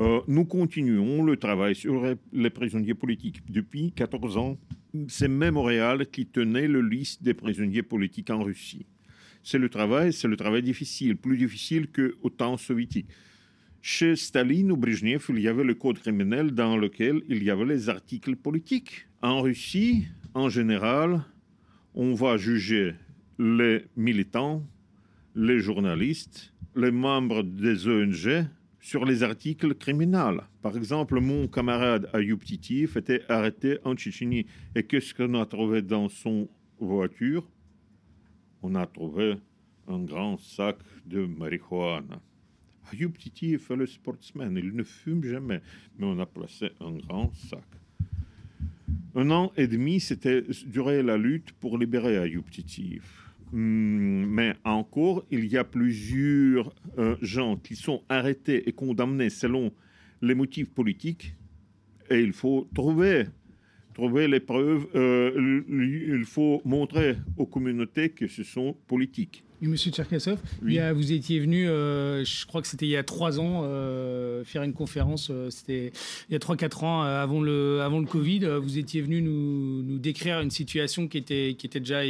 Euh, 0.00 0.20
nous 0.26 0.44
continuons 0.44 1.22
le 1.22 1.36
travail 1.36 1.74
sur 1.74 2.02
les 2.32 2.50
prisonniers 2.50 2.94
politiques. 2.94 3.42
Depuis 3.48 3.92
14 3.92 4.36
ans, 4.36 4.58
c'est 5.08 5.28
Mémorial 5.28 6.06
qui 6.06 6.26
tenait 6.26 6.68
le 6.68 6.80
liste 6.80 7.22
des 7.22 7.34
prisonniers 7.34 7.82
politiques 7.82 8.30
en 8.30 8.42
Russie. 8.42 8.86
C'est 9.42 9.58
le 9.58 9.68
travail, 9.68 10.12
c'est 10.12 10.28
le 10.28 10.36
travail 10.36 10.62
difficile, 10.62 11.16
plus 11.16 11.36
difficile 11.36 11.88
qu'au 11.88 12.30
temps 12.30 12.56
soviétique. 12.56 13.08
Chez 13.80 14.14
Staline 14.14 14.70
ou 14.70 14.76
Brezhnev, 14.76 15.24
il 15.30 15.40
y 15.40 15.48
avait 15.48 15.64
le 15.64 15.74
code 15.74 15.98
criminel 15.98 16.52
dans 16.52 16.76
lequel 16.76 17.22
il 17.28 17.42
y 17.42 17.50
avait 17.50 17.64
les 17.64 17.88
articles 17.88 18.36
politiques. 18.36 19.08
En 19.24 19.40
Russie, 19.40 20.08
en 20.34 20.48
général, 20.48 21.22
on 21.94 22.12
va 22.12 22.36
juger 22.36 22.96
les 23.38 23.84
militants, 23.96 24.66
les 25.36 25.60
journalistes, 25.60 26.52
les 26.74 26.90
membres 26.90 27.44
des 27.44 27.86
ONG 27.86 28.48
sur 28.80 29.04
les 29.04 29.22
articles 29.22 29.76
criminels. 29.76 30.40
Par 30.60 30.76
exemple, 30.76 31.20
mon 31.20 31.46
camarade 31.46 32.10
Ayub 32.12 32.42
Titif 32.42 32.96
était 32.96 33.22
arrêté 33.28 33.78
en 33.84 33.94
Tchétchénie. 33.94 34.46
Et 34.74 34.82
qu'est-ce 34.82 35.14
qu'on 35.14 35.34
a 35.40 35.46
trouvé 35.46 35.82
dans 35.82 36.08
son 36.08 36.48
voiture? 36.80 37.48
On 38.60 38.74
a 38.74 38.86
trouvé 38.86 39.36
un 39.86 40.00
grand 40.00 40.36
sac 40.36 40.78
de 41.06 41.26
marijuana. 41.26 42.20
Ayub 42.92 43.16
Titif 43.16 43.70
est 43.70 43.76
le 43.76 43.86
sportsman, 43.86 44.56
il 44.56 44.74
ne 44.74 44.82
fume 44.82 45.22
jamais, 45.22 45.60
mais 45.96 46.06
on 46.06 46.18
a 46.18 46.26
placé 46.26 46.72
un 46.80 46.90
grand 46.96 47.32
sac. 47.34 47.62
Un 49.14 49.30
an 49.30 49.52
et 49.58 49.66
demi, 49.66 50.00
c'était 50.00 50.42
duré 50.66 51.02
la 51.02 51.18
lutte 51.18 51.52
pour 51.52 51.76
libérer 51.76 52.16
Ayub 52.16 52.48
Titif. 52.50 53.02
Hmm, 53.52 54.24
mais 54.24 54.54
encore, 54.64 55.24
il 55.30 55.46
y 55.46 55.58
a 55.58 55.64
plusieurs 55.64 56.72
euh, 56.96 57.16
gens 57.20 57.56
qui 57.56 57.76
sont 57.76 58.02
arrêtés 58.08 58.66
et 58.66 58.72
condamnés 58.72 59.28
selon 59.28 59.70
les 60.22 60.34
motifs 60.34 60.70
politiques. 60.70 61.34
Et 62.08 62.20
il 62.20 62.32
faut 62.32 62.66
trouver, 62.74 63.24
trouver 63.92 64.28
les 64.28 64.40
preuves. 64.40 64.86
Euh, 64.94 65.62
il 65.68 66.24
faut 66.24 66.62
montrer 66.64 67.16
aux 67.36 67.46
communautés 67.46 68.08
que 68.08 68.26
ce 68.28 68.42
sont 68.42 68.74
politiques. 68.86 69.44
Monsieur 69.68 69.92
Tcherkassov, 69.92 70.38
vous 70.60 71.12
étiez 71.12 71.38
venu, 71.38 71.68
euh, 71.68 72.24
je 72.24 72.46
crois 72.46 72.62
que 72.62 72.66
c'était 72.66 72.86
il 72.86 72.90
y 72.90 72.96
a 72.96 73.04
trois 73.04 73.38
ans, 73.38 73.62
euh, 73.64 74.42
faire 74.44 74.64
une 74.64 74.72
conférence, 74.72 75.28
euh, 75.30 75.50
c'était 75.50 75.92
il 76.28 76.32
y 76.32 76.34
a 76.34 76.40
trois, 76.40 76.56
quatre 76.56 76.82
ans 76.82 77.02
avant 77.02 77.40
le, 77.40 77.80
avant 77.80 78.00
le 78.00 78.06
Covid. 78.06 78.40
Vous 78.60 78.78
étiez 78.78 79.00
venu 79.02 79.22
nous, 79.22 79.82
nous, 79.82 79.98
décrire 79.98 80.40
une 80.40 80.50
situation 80.50 81.06
qui 81.06 81.18
était, 81.18 81.54
qui 81.56 81.66
était 81.66 81.78
déjà 81.78 82.00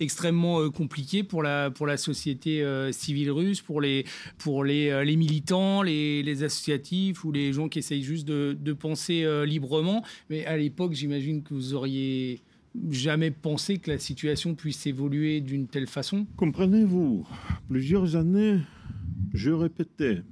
extrêmement 0.00 0.70
compliquée 0.70 1.22
pour 1.22 1.42
la, 1.42 1.70
pour 1.70 1.86
la 1.86 1.98
société 1.98 2.64
civile 2.92 3.32
russe, 3.32 3.60
pour 3.60 3.82
les, 3.82 4.06
pour 4.38 4.64
les, 4.64 5.04
les 5.04 5.16
militants, 5.16 5.82
les, 5.82 6.22
les, 6.22 6.42
associatifs 6.42 7.24
ou 7.24 7.32
les 7.32 7.52
gens 7.52 7.68
qui 7.68 7.80
essayent 7.80 8.02
juste 8.02 8.26
de, 8.26 8.56
de 8.58 8.72
penser 8.72 9.26
librement. 9.44 10.02
Mais 10.30 10.46
à 10.46 10.56
l'époque, 10.56 10.94
j'imagine 10.94 11.42
que 11.42 11.52
vous 11.52 11.74
auriez 11.74 12.40
jamais 12.90 13.30
pensé 13.30 13.78
que 13.78 13.90
la 13.90 13.98
situation 13.98 14.54
puisse 14.54 14.86
évoluer 14.86 15.40
d'une 15.40 15.66
telle 15.66 15.86
façon 15.86 16.26
Comprenez-vous, 16.36 17.26
plusieurs 17.68 18.16
années, 18.16 18.58
je 19.34 19.50
répétais 19.50 20.22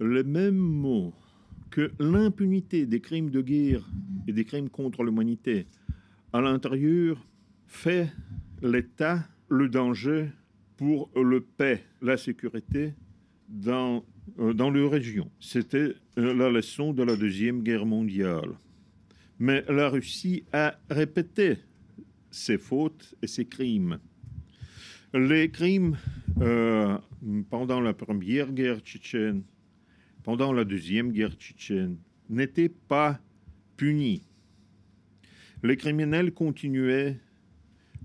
les 0.00 0.24
mêmes 0.24 0.56
mots 0.56 1.12
que 1.70 1.92
l'impunité 1.98 2.86
des 2.86 3.00
crimes 3.00 3.30
de 3.30 3.40
guerre 3.40 3.88
et 4.26 4.32
des 4.32 4.44
crimes 4.44 4.68
contre 4.68 5.02
l'humanité 5.02 5.66
à 6.32 6.40
l'intérieur 6.40 7.16
fait 7.66 8.12
l'État 8.62 9.24
le 9.48 9.68
danger 9.68 10.28
pour 10.76 11.10
le 11.14 11.40
paix, 11.40 11.84
la 12.00 12.16
sécurité 12.16 12.94
dans, 13.48 14.04
euh, 14.38 14.52
dans 14.52 14.70
leur 14.70 14.90
région. 14.90 15.30
C'était 15.40 15.94
euh, 16.18 16.34
la 16.34 16.50
leçon 16.50 16.92
de 16.92 17.02
la 17.02 17.16
Deuxième 17.16 17.62
Guerre 17.62 17.86
mondiale. 17.86 18.50
Mais 19.42 19.64
la 19.68 19.88
Russie 19.88 20.44
a 20.52 20.78
répété 20.88 21.58
ses 22.30 22.58
fautes 22.58 23.16
et 23.22 23.26
ses 23.26 23.44
crimes. 23.44 23.98
Les 25.12 25.50
crimes 25.50 25.98
euh, 26.40 26.96
pendant 27.50 27.80
la 27.80 27.92
première 27.92 28.52
guerre 28.52 28.78
tchétchène, 28.78 29.42
pendant 30.22 30.52
la 30.52 30.62
deuxième 30.62 31.10
guerre 31.10 31.32
tchétchène, 31.32 31.96
n'étaient 32.30 32.68
pas 32.68 33.18
punis. 33.76 34.22
Les 35.64 35.76
criminels 35.76 36.30
continuaient 36.30 37.18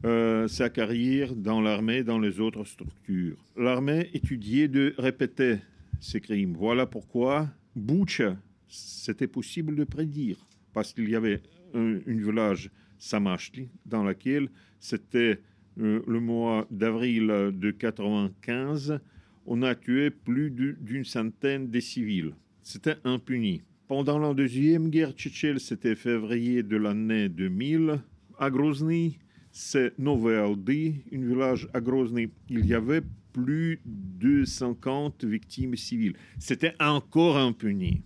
euh, 0.06 0.48
sa 0.48 0.72
carrière 0.72 1.36
dans 1.36 1.62
l'armée, 1.62 2.03
dans 2.03 2.17
les 2.17 2.39
autres 2.39 2.63
structures. 2.63 3.38
L'armée 3.56 4.10
étudiait 4.15 4.70
de 4.70 4.96
répéter 4.98 5.58
ces 6.00 6.20
crimes. 6.20 6.56
Voilà 6.58 6.88
pourquoi 6.88 7.48
Boucha, 7.75 8.36
c'était 8.67 9.27
possible 9.27 9.75
de 9.75 9.84
prédire 9.84 10.48
parce 10.77 10.93
qu'il 10.93 11.10
y 11.10 11.15
avait 11.15 11.41
un, 11.74 11.98
village 12.05 12.69
Samashli 13.00 13.67
dans 13.84 14.03
laquelle 14.03 14.48
c'était 14.79 15.41
euh, 15.79 16.03
le 16.05 16.19
mois 16.19 16.67
d'avril 16.69 17.25
de 17.51 17.72
95, 17.72 19.00
on 19.48 19.63
a 19.63 19.74
tué 19.74 20.12
plus 20.12 20.51
d'une 20.51 21.03
centaine 21.03 21.72
de 21.72 21.79
civils. 21.79 22.36
C'était 22.62 22.98
impuni. 23.05 23.63
Pendant 23.88 24.19
la 24.19 24.36
deuxième 24.36 24.89
guerre 24.89 25.13
tchétchène, 25.13 25.57
c'était 25.57 25.96
février 25.96 26.62
de 26.62 26.77
l'année 26.77 27.27
2000. 27.27 28.00
À 28.38 28.51
Grozny, 28.51 29.17
c'est 29.51 29.98
Noveldy, 29.98 31.01
un 31.12 31.25
village 31.25 31.67
à 31.74 31.81
Grozny. 31.81 32.29
Il 32.51 32.67
y 32.67 32.75
avait 32.75 33.01
plus 33.34 33.81
de 33.84 34.46
50 34.46 35.24
victimes 35.24 35.75
civiles. 35.75 36.13
C'était 36.38 36.75
encore 36.79 37.36
impuni. 37.36 38.03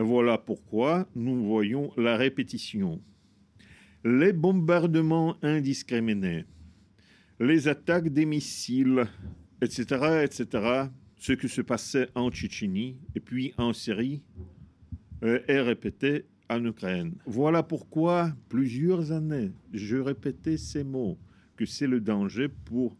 Voilà 0.00 0.38
pourquoi 0.38 1.08
nous 1.16 1.44
voyons 1.44 1.90
la 1.96 2.16
répétition. 2.16 3.02
Les 4.04 4.32
bombardements 4.32 5.36
indiscriminés, 5.42 6.44
les 7.40 7.66
attaques 7.66 8.08
des 8.08 8.24
missiles, 8.24 9.06
etc., 9.60 10.22
etc., 10.22 10.88
ce 11.16 11.32
qui 11.32 11.48
se 11.48 11.62
passait 11.62 12.08
en 12.14 12.30
Tchétchénie 12.30 12.96
et 13.16 13.20
puis 13.20 13.52
en 13.58 13.72
Syrie 13.72 14.22
euh, 15.24 15.40
est 15.48 15.60
répété 15.60 16.26
en 16.48 16.64
Ukraine. 16.64 17.16
Voilà 17.26 17.64
pourquoi, 17.64 18.32
plusieurs 18.48 19.10
années, 19.10 19.50
je 19.72 19.96
répétais 19.96 20.58
ces 20.58 20.84
mots, 20.84 21.18
que 21.56 21.66
c'est 21.66 21.88
le 21.88 22.00
danger 22.00 22.46
pour 22.48 22.96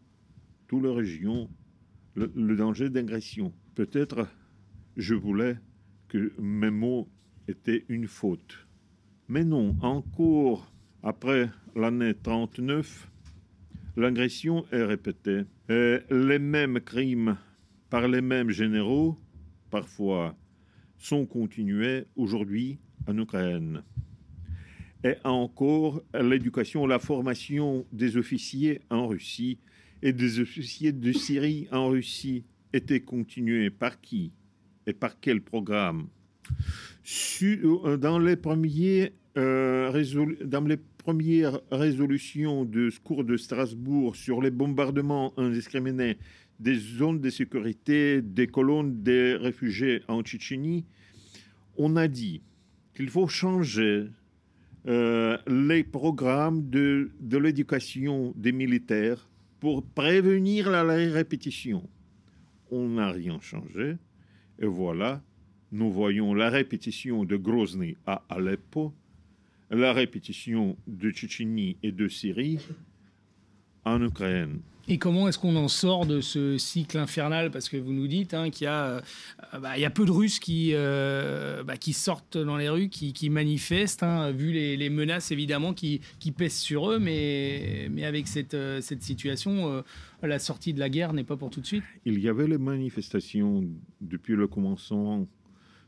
toute 0.67 0.83
la 0.83 0.91
région, 0.91 1.49
le 2.15 2.57
danger 2.57 2.89
d'agression. 2.89 3.53
Peut-être 3.73 4.27
je 4.97 5.15
voulais 5.15 5.55
que 6.09 6.33
mes 6.39 6.71
mots 6.71 7.07
étaient 7.47 7.85
une 7.87 8.07
faute. 8.07 8.67
Mais 9.29 9.45
non, 9.45 9.75
encore 9.81 10.71
après 11.03 11.49
l'année 11.75 12.13
39, 12.13 13.09
l'agression 13.95 14.65
est 14.71 14.83
répétée. 14.83 15.43
Et 15.69 15.99
les 16.09 16.39
mêmes 16.39 16.81
crimes 16.81 17.37
par 17.89 18.07
les 18.07 18.21
mêmes 18.21 18.49
généraux, 18.49 19.17
parfois, 19.69 20.35
sont 20.97 21.25
continués 21.25 22.05
aujourd'hui 22.15 22.79
en 23.07 23.17
Ukraine. 23.17 23.83
Et 25.03 25.15
encore, 25.23 26.01
l'éducation, 26.13 26.85
la 26.85 26.99
formation 26.99 27.85
des 27.93 28.17
officiers 28.17 28.81
en 28.89 29.07
Russie 29.07 29.59
et 30.01 30.11
des 30.11 30.39
officiers 30.39 30.91
de 30.91 31.11
Syrie 31.13 31.67
en 31.71 31.87
Russie 31.89 32.43
était 32.73 32.99
continuée 32.99 33.69
par 33.69 34.01
qui? 34.01 34.33
Et 34.89 34.93
par 34.93 35.19
quel 35.19 35.41
programme? 35.41 36.07
Euh, 37.41 37.97
dans, 37.97 38.19
les 38.19 38.35
premiers, 38.35 39.13
euh, 39.37 40.03
dans 40.45 40.61
les 40.61 40.77
premières 40.77 41.59
résolutions 41.71 42.65
de 42.65 42.91
cours 43.03 43.23
de 43.23 43.37
Strasbourg 43.37 44.15
sur 44.15 44.41
les 44.41 44.51
bombardements 44.51 45.33
indiscriminés 45.37 46.17
des 46.59 46.75
zones 46.75 47.21
de 47.21 47.29
sécurité 47.29 48.21
des 48.21 48.47
colonnes 48.47 49.01
des 49.01 49.35
réfugiés 49.35 50.01
en 50.07 50.21
Tchétchénie, 50.21 50.85
on 51.77 51.95
a 51.95 52.07
dit 52.07 52.41
qu'il 52.93 53.09
faut 53.09 53.27
changer 53.27 54.07
euh, 54.87 55.37
les 55.47 55.83
programmes 55.83 56.69
de 56.69 57.37
l'éducation 57.37 58.33
des 58.35 58.51
militaires 58.51 59.29
pour 59.59 59.83
prévenir 59.83 60.69
la 60.69 60.83
répétition. 60.83 61.87
On 62.71 62.89
n'a 62.89 63.11
rien 63.11 63.39
changé. 63.39 63.95
Et 64.61 64.67
voilà, 64.67 65.21
nous 65.71 65.89
voyons 65.89 66.33
la 66.33 66.49
répétition 66.49 67.23
de 67.23 67.37
Grozny 67.37 67.95
à 68.05 68.23
Aleppo, 68.27 68.93
la 69.69 69.93
répétition 69.93 70.75
de 70.85 71.11
Tchétchénie 71.11 71.77
et 71.81 71.93
de 71.93 72.09
Syrie 72.09 72.59
en 73.85 74.03
Ukraine. 74.03 74.59
Et 74.91 74.97
comment 74.97 75.27
est-ce 75.27 75.37
qu'on 75.37 75.55
en 75.55 75.67
sort 75.67 76.07
de 76.07 76.19
ce 76.19 76.57
cycle 76.57 76.97
infernal? 76.97 77.51
Parce 77.51 77.69
que 77.69 77.77
vous 77.77 77.93
nous 77.93 78.07
dites 78.07 78.33
hein, 78.33 78.49
qu'il 78.49 78.67
euh, 78.67 78.99
bah, 79.61 79.77
y 79.77 79.85
a 79.85 79.91
peu 79.91 80.03
de 80.03 80.09
Russes 80.09 80.39
qui, 80.39 80.71
euh, 80.73 81.63
bah, 81.63 81.75
sortent 81.91 82.39
dans 82.39 82.57
les 82.57 82.69
rues, 82.69 82.89
qui, 82.89 83.29
manifestent, 83.29 84.01
hein, 84.01 84.31
vu 84.31 84.51
les, 84.51 84.89
menaces 84.89 85.29
évidemment 85.29 85.75
qui, 85.75 86.01
pèsent 86.35 86.57
sur 86.57 86.89
eux, 86.89 86.97
mais, 86.97 87.87
avec 88.03 88.27
cette, 88.27 88.55
euh, 88.55 88.81
situation, 88.81 89.83
la 90.23 90.39
sortie 90.39 90.73
de 90.73 90.79
la 90.79 90.89
guerre 90.89 91.13
n'est 91.13 91.23
pas 91.23 91.37
pour 91.37 91.51
tout 91.51 91.61
de 91.61 91.67
suite. 91.67 91.83
Il 92.05 92.19
y 92.19 92.27
avait 92.27 92.47
les 92.47 92.57
manifestations 92.57 93.63
depuis 94.01 94.35
le 94.35 94.47
commencement 94.47 95.27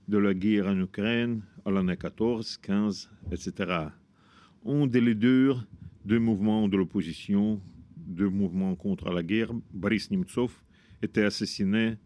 de 0.08 0.18
la 0.20 0.36
guerre 0.36 0.68
en 0.68 0.80
Ukraine 0.80 1.42
à 1.66 1.72
l'année 1.72 1.98
14, 1.98 2.58
15, 2.62 3.10
etc. 3.32 3.88
On 4.64 4.86
des 4.86 5.02
leaders 5.02 5.66
de 6.06 6.20
mouvements 6.20 6.68
de 6.68 6.78
l'opposition 6.78 7.60
de 8.12 8.26
mouvement 8.26 8.76
contre 8.76 9.10
la 9.12 9.24
guerre, 9.24 9.52
Boris 9.74 10.12
Nemtsov 10.12 10.52
était 11.02 11.24
assassiné 11.24 11.98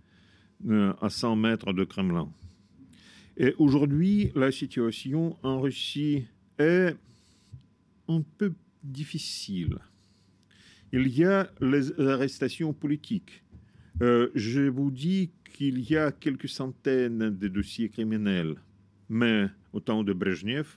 euh, 0.68 0.94
à 1.02 1.10
100 1.10 1.36
mètres 1.36 1.74
de 1.74 1.84
Kremlin. 1.84 2.32
Et 3.38 3.54
aujourd'hui, 3.58 4.32
la 4.36 4.52
situation 4.52 5.38
en 5.44 5.60
Russie 5.60 6.26
est 6.58 6.96
un 8.08 8.24
peu 8.38 8.54
difficile. 8.84 9.78
Il 10.94 11.08
y 11.08 11.26
a 11.26 11.52
les 11.60 12.00
arrestations 12.00 12.72
politiques. 12.72 13.44
Euh, 14.02 14.30
je 14.36 14.62
vous 14.62 14.92
dis 14.92 15.32
qu'il 15.54 15.80
y 15.90 15.98
a 15.98 16.12
quelques 16.12 16.48
centaines 16.48 17.38
de 17.38 17.48
dossiers 17.48 17.90
criminels, 17.90 18.56
mais 19.10 19.48
au 19.74 19.80
temps 19.80 20.04
de 20.04 20.14
Brezhnev, 20.14 20.68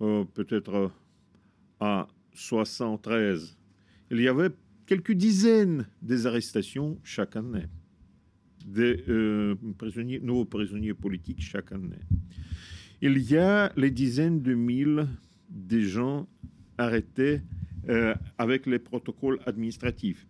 euh, 0.00 0.24
peut-être 0.24 0.90
à 1.80 2.08
73 2.34 3.56
il 4.12 4.20
y 4.20 4.28
avait 4.28 4.50
quelques 4.84 5.12
dizaines 5.12 5.86
des 6.02 6.26
arrestations 6.26 6.98
chaque 7.02 7.34
année, 7.34 7.64
des 8.66 9.02
euh, 9.08 9.54
prisonniers, 9.78 10.20
nouveaux 10.20 10.44
prisonniers 10.44 10.92
politiques 10.92 11.40
chaque 11.40 11.72
année. 11.72 11.96
Il 13.00 13.18
y 13.18 13.38
a 13.38 13.72
les 13.74 13.90
dizaines 13.90 14.42
de 14.42 14.52
mille 14.52 15.08
de 15.48 15.80
gens 15.80 16.28
arrêtés 16.76 17.40
euh, 17.88 18.14
avec 18.36 18.66
les 18.66 18.78
protocoles 18.78 19.40
administratifs. 19.46 20.26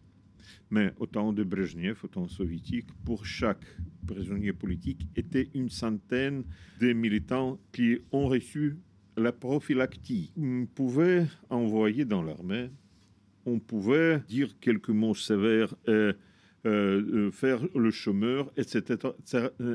Mais 0.71 0.93
au 0.99 1.07
temps 1.07 1.33
de 1.33 1.43
Brezhnev, 1.43 1.99
au 2.05 2.07
temps 2.07 2.29
soviétique, 2.29 2.87
pour 3.05 3.27
chaque 3.27 3.67
prisonnier 4.07 4.53
politique, 4.53 5.09
était 5.17 5.51
une 5.55 5.69
centaine 5.69 6.45
de 6.81 6.93
militants 6.93 7.59
qui 7.73 7.99
ont 8.12 8.29
reçu 8.29 8.77
la 9.17 9.33
prophylactie. 9.33 10.33
On 10.39 10.67
pouvait 10.67 11.27
envoyer 11.51 12.05
dans 12.05 12.23
l'armée 12.23 12.71
on 13.47 13.59
pouvait 13.59 14.21
dire 14.29 14.55
quelques 14.61 14.91
mots 14.91 15.15
sévères 15.15 15.75
et 15.87 15.91
euh, 15.91 16.13
euh, 16.65 17.31
faire 17.33 17.61
le 17.75 17.91
chômeur, 17.91 18.53
etc., 18.57 18.95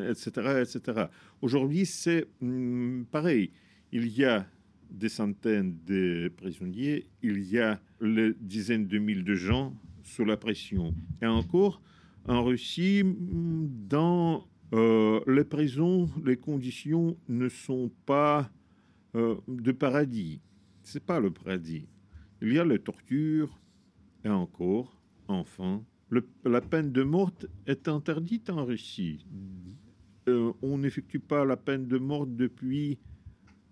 etc., 0.09 0.29
etc. 0.61 1.05
Aujourd'hui, 1.41 1.85
c'est 1.85 2.27
hmm, 2.39 3.03
pareil. 3.11 3.51
Il 3.91 4.07
y 4.07 4.23
a 4.23 4.45
des 4.89 5.09
centaines 5.09 5.75
de 5.85 6.31
prisonniers, 6.37 7.07
il 7.21 7.43
y 7.43 7.59
a 7.59 7.81
des 8.01 8.33
dizaines 8.39 8.87
de 8.87 8.99
milliers 8.99 9.23
de 9.23 9.35
gens 9.35 9.73
sous 10.03 10.23
la 10.23 10.37
pression. 10.37 10.93
Et 11.21 11.25
encore, 11.25 11.81
en 12.25 12.43
Russie, 12.43 13.03
hmm, 13.03 13.67
dans 13.89 14.47
euh, 14.73 15.19
les 15.27 15.43
prisons, 15.43 16.09
les 16.25 16.37
conditions 16.37 17.17
ne 17.27 17.49
sont 17.49 17.91
pas 18.05 18.49
de 19.13 19.71
paradis. 19.71 20.41
C'est 20.83 21.03
pas 21.03 21.19
le 21.19 21.31
paradis. 21.31 21.87
Il 22.41 22.53
y 22.53 22.59
a 22.59 22.63
les 22.63 22.77
tortures, 22.77 23.49
et 24.27 24.29
encore, 24.29 24.93
enfin, 25.27 25.83
la 26.43 26.61
peine 26.61 26.91
de 26.91 27.03
mort 27.03 27.31
est 27.65 27.87
interdite 27.87 28.49
en 28.49 28.65
Russie. 28.65 29.25
Euh, 30.27 30.51
on 30.61 30.77
n'effectue 30.79 31.19
pas 31.19 31.45
la 31.45 31.55
peine 31.55 31.87
de 31.87 31.97
mort 31.97 32.27
depuis 32.27 32.99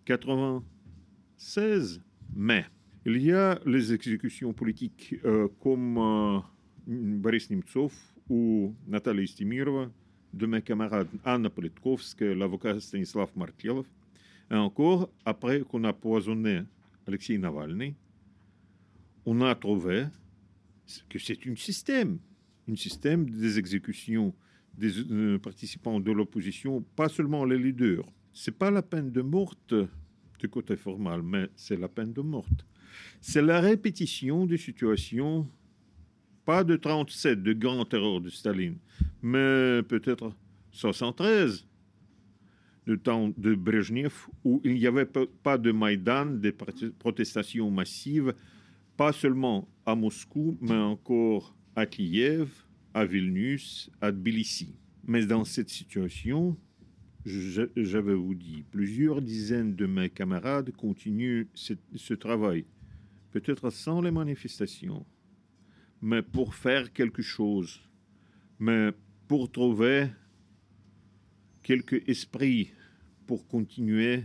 96, 0.05 2.01
mais 2.33 2.65
il 3.05 3.21
y 3.21 3.33
a 3.33 3.59
les 3.65 3.91
exécutions 3.93 4.53
politiques 4.53 5.15
euh, 5.25 5.49
comme 5.61 5.97
euh, 5.97 6.39
Boris 6.87 7.49
Nemtsov 7.49 7.93
ou 8.29 8.73
Natalia 8.87 9.27
Stimirova, 9.27 9.91
de 10.33 10.45
mes 10.45 10.61
camarades 10.61 11.09
Anna 11.25 11.49
Politkovskaya, 11.49 12.33
l'avocat 12.33 12.79
Stanislav 12.79 13.29
Markelov, 13.35 13.85
et 14.49 14.55
encore, 14.55 15.09
après 15.25 15.61
qu'on 15.61 15.83
a 15.83 15.91
poisonné 15.91 16.61
Alexei 17.05 17.37
Navalny, 17.37 17.93
on 19.25 19.41
a 19.41 19.53
trouvé 19.55 20.05
que 21.09 21.19
c'est 21.19 21.39
un 21.47 21.55
système, 21.55 22.19
un 22.69 22.75
système 22.75 23.29
des 23.29 23.57
exécutions 23.59 24.33
des 24.77 24.99
euh, 25.11 25.39
participants 25.39 25.99
de 25.99 26.11
l'opposition, 26.11 26.81
pas 26.95 27.09
seulement 27.09 27.45
les 27.45 27.57
leaders. 27.57 28.05
C'est 28.33 28.57
pas 28.57 28.71
la 28.71 28.81
peine 28.81 29.11
de 29.11 29.21
mort 29.21 29.55
du 30.39 30.49
côté 30.49 30.75
formal, 30.75 31.21
mais 31.23 31.47
c'est 31.55 31.79
la 31.79 31.87
peine 31.87 32.11
de 32.13 32.21
mort. 32.21 32.47
C'est 33.21 33.41
la 33.41 33.61
répétition 33.61 34.45
des 34.45 34.57
situations, 34.57 35.47
pas 36.43 36.63
de 36.63 36.75
37, 36.75 37.41
de 37.41 37.53
grand 37.53 37.85
terreur 37.85 38.21
de 38.21 38.29
Staline, 38.29 38.77
mais 39.21 39.81
peut-être 39.83 40.35
73, 40.71 41.65
de 42.85 42.95
temps 42.95 43.31
de 43.37 43.55
Brezhnev, 43.55 44.13
où 44.43 44.61
il 44.63 44.75
n'y 44.75 44.85
avait 44.85 45.07
pas 45.07 45.57
de 45.57 45.71
Maïdan, 45.71 46.25
des 46.25 46.51
protestations 46.51 47.71
massives, 47.71 48.33
pas 48.97 49.11
seulement 49.11 49.67
à 49.85 49.95
Moscou, 49.95 50.57
mais 50.61 50.75
encore 50.75 51.55
à 51.75 51.85
Kiev, 51.85 52.49
à 52.93 53.05
Vilnius, 53.05 53.89
à 54.01 54.11
Tbilissi. 54.11 54.75
Mais 55.05 55.25
dans 55.25 55.43
cette 55.43 55.69
situation, 55.69 56.57
j'avais 57.25 58.13
vous 58.13 58.35
dit, 58.35 58.63
plusieurs 58.71 59.21
dizaines 59.21 59.75
de 59.75 59.85
mes 59.85 60.09
camarades 60.09 60.71
continuent 60.71 61.47
ce, 61.53 62.13
travail, 62.13 62.65
peut-être 63.31 63.69
sans 63.69 64.01
les 64.01 64.11
manifestations, 64.11 65.05
mais 66.01 66.21
pour 66.21 66.55
faire 66.55 66.93
quelque 66.93 67.21
chose, 67.21 67.81
mais 68.59 68.91
pour 69.27 69.51
trouver 69.51 70.07
quelques 71.63 72.07
esprits 72.07 72.71
pour 73.25 73.47
continuer 73.47 74.23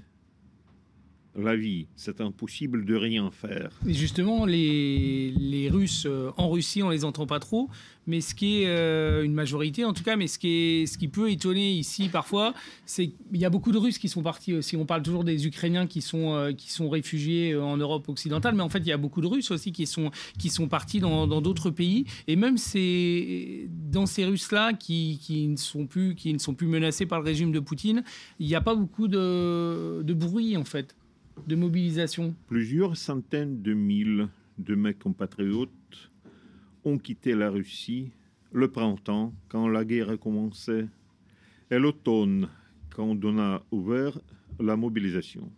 la 1.37 1.57
vie. 1.57 1.87
C'est 1.97 2.21
impossible 2.21 2.85
de 2.85 2.95
rien 2.97 3.31
faire. 3.31 3.71
Justement, 3.87 4.45
les, 4.45 5.69
Russes 5.73 6.07
euh, 6.07 6.31
en 6.37 6.51
Russie, 6.51 6.83
on 6.83 6.91
les 6.91 7.05
entend 7.05 7.27
pas 7.27 7.39
trop, 7.39 7.69
mais 8.07 8.21
ce 8.21 8.35
qui 8.35 8.63
est 8.63 8.67
euh, 8.67 9.23
une 9.23 9.35
majorité 9.35 9.85
en 9.85 9.93
tout 9.93 10.03
cas, 10.03 10.17
mais 10.17 10.27
ce 10.27 10.39
qui, 10.39 10.49
est, 10.49 10.87
ce 10.87 10.99
qui 10.99 11.09
peut 11.09 11.31
étonner 11.31 11.73
ici 11.73 12.09
parfois, 12.09 12.55
c'est 12.87 13.09
qu'il 13.09 13.41
y 13.41 13.45
a 13.45 13.51
beaucoup 13.51 13.73
de 13.73 13.79
Russes 13.79 13.99
qui 13.99 14.09
sont 14.09 14.23
partis 14.23 14.55
aussi. 14.55 14.77
On 14.77 14.87
parle 14.87 15.03
toujours 15.03 15.23
des 15.23 15.47
Ukrainiens 15.47 15.87
qui 15.87 16.01
sont, 16.01 16.35
euh, 16.35 16.53
qui 16.53 16.73
sont 16.73 16.89
réfugiés 16.89 17.57
en 17.57 17.77
Europe 17.77 18.09
occidentale, 18.09 18.55
mais 18.55 18.63
en 18.63 18.69
fait, 18.69 18.81
il 18.81 18.89
y 18.89 18.93
a 18.93 18.97
beaucoup 18.97 19.21
de 19.21 19.27
Russes 19.27 19.51
aussi 19.51 19.73
qui 19.73 19.87
sont, 19.87 20.11
qui 20.39 20.49
sont 20.49 20.69
partis 20.69 20.99
dans 21.01 21.27
d'autres 21.41 21.71
pays. 21.71 22.05
Et 22.27 22.37
même 22.37 22.59
ces, 22.59 23.69
dans 23.91 24.07
ces 24.07 24.25
Russes-là 24.25 24.73
qui, 24.73 25.21
qui, 25.23 25.47
ne 25.47 25.57
sont 25.57 25.87
plus, 25.87 26.15
qui 26.15 26.33
ne 26.33 26.39
sont 26.39 26.55
plus 26.55 26.67
menacés 26.67 27.07
par 27.07 27.21
le 27.21 27.27
régime 27.27 27.53
de 27.53 27.61
Poutine, 27.61 28.03
il 28.41 28.47
n'y 28.47 28.55
a 28.55 28.61
pas 28.61 28.75
beaucoup 28.75 29.09
de, 29.09 30.03
de 30.03 30.15
bruit 30.15 30.57
en 30.57 30.65
fait 30.65 30.97
de 31.47 31.57
mobilisation 31.57 32.35
Plusieurs 32.47 32.97
centaines 32.97 33.63
de 33.63 33.75
mille 33.75 34.29
de 34.59 34.75
mes 34.75 34.95
compatriotes 34.95 36.11
ont 36.85 36.99
quitté 36.99 37.35
la 37.35 37.51
Russie 37.51 38.13
le 38.53 38.69
printemps, 38.69 39.33
quand 39.49 39.69
la 39.69 39.85
guerre 39.85 40.11
a 40.11 40.17
commencé, 40.17 40.87
et 41.71 41.79
l'automne, 41.79 42.49
quand 42.95 43.17
on 43.25 43.39
a 43.39 43.63
ouvert 43.71 44.19
la 44.59 44.77
mobilisation. 44.77 45.51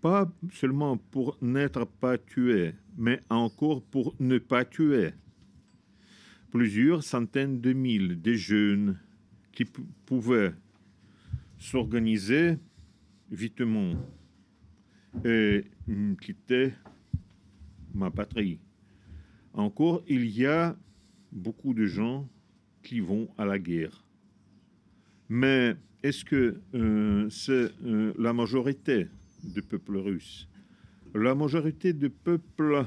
Pas 0.00 0.32
seulement 0.52 0.96
pour 0.96 1.36
n'être 1.40 1.84
pas 1.84 2.18
tué, 2.18 2.74
mais 2.96 3.20
encore 3.30 3.82
pour 3.82 4.14
ne 4.20 4.38
pas 4.38 4.64
tuer. 4.64 5.10
Plusieurs 6.50 7.02
centaines 7.02 7.60
de 7.60 7.72
mille 7.72 8.20
de 8.20 8.34
jeunes 8.34 8.98
qui 9.52 9.64
pouvaient 10.06 10.54
s'organiser 11.58 12.58
vitement 13.30 13.94
et 15.24 15.64
quitter 16.20 16.72
ma 17.94 18.10
patrie. 18.10 18.58
Encore, 19.54 20.02
il 20.08 20.26
y 20.26 20.46
a 20.46 20.76
beaucoup 21.30 21.74
de 21.74 21.86
gens 21.86 22.28
qui 22.82 23.00
vont 23.00 23.28
à 23.38 23.44
la 23.44 23.58
guerre. 23.58 24.04
Mais 25.28 25.76
est-ce 26.02 26.24
que 26.24 26.60
euh, 26.74 27.28
c'est 27.30 27.70
euh, 27.84 28.12
la 28.18 28.32
majorité 28.32 29.08
du 29.44 29.62
peuple 29.62 29.96
russe 29.98 30.48
La 31.14 31.34
majorité 31.34 31.92
du 31.92 32.10
peuple 32.10 32.86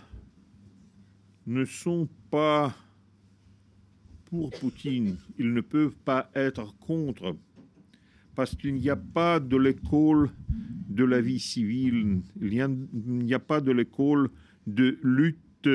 ne 1.47 1.65
sont 1.65 2.09
pas 2.29 2.75
pour 4.25 4.49
Poutine. 4.51 5.17
Ils 5.37 5.53
ne 5.53 5.61
peuvent 5.61 5.95
pas 6.03 6.29
être 6.35 6.77
contre 6.79 7.35
parce 8.35 8.55
qu'il 8.55 8.75
n'y 8.75 8.89
a 8.89 8.95
pas 8.95 9.39
de 9.39 9.55
l'école 9.55 10.29
de 10.95 11.03
la 11.03 11.21
vie 11.21 11.39
civile, 11.39 12.21
il 12.41 12.67
n'y 12.97 13.33
a, 13.33 13.39
pas 13.39 13.61
de 13.61 13.71
l'école 13.71 14.29
de 14.65 14.97
lutte 15.03 15.69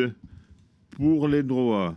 pour 0.91 1.29
les 1.29 1.43
droits. 1.43 1.97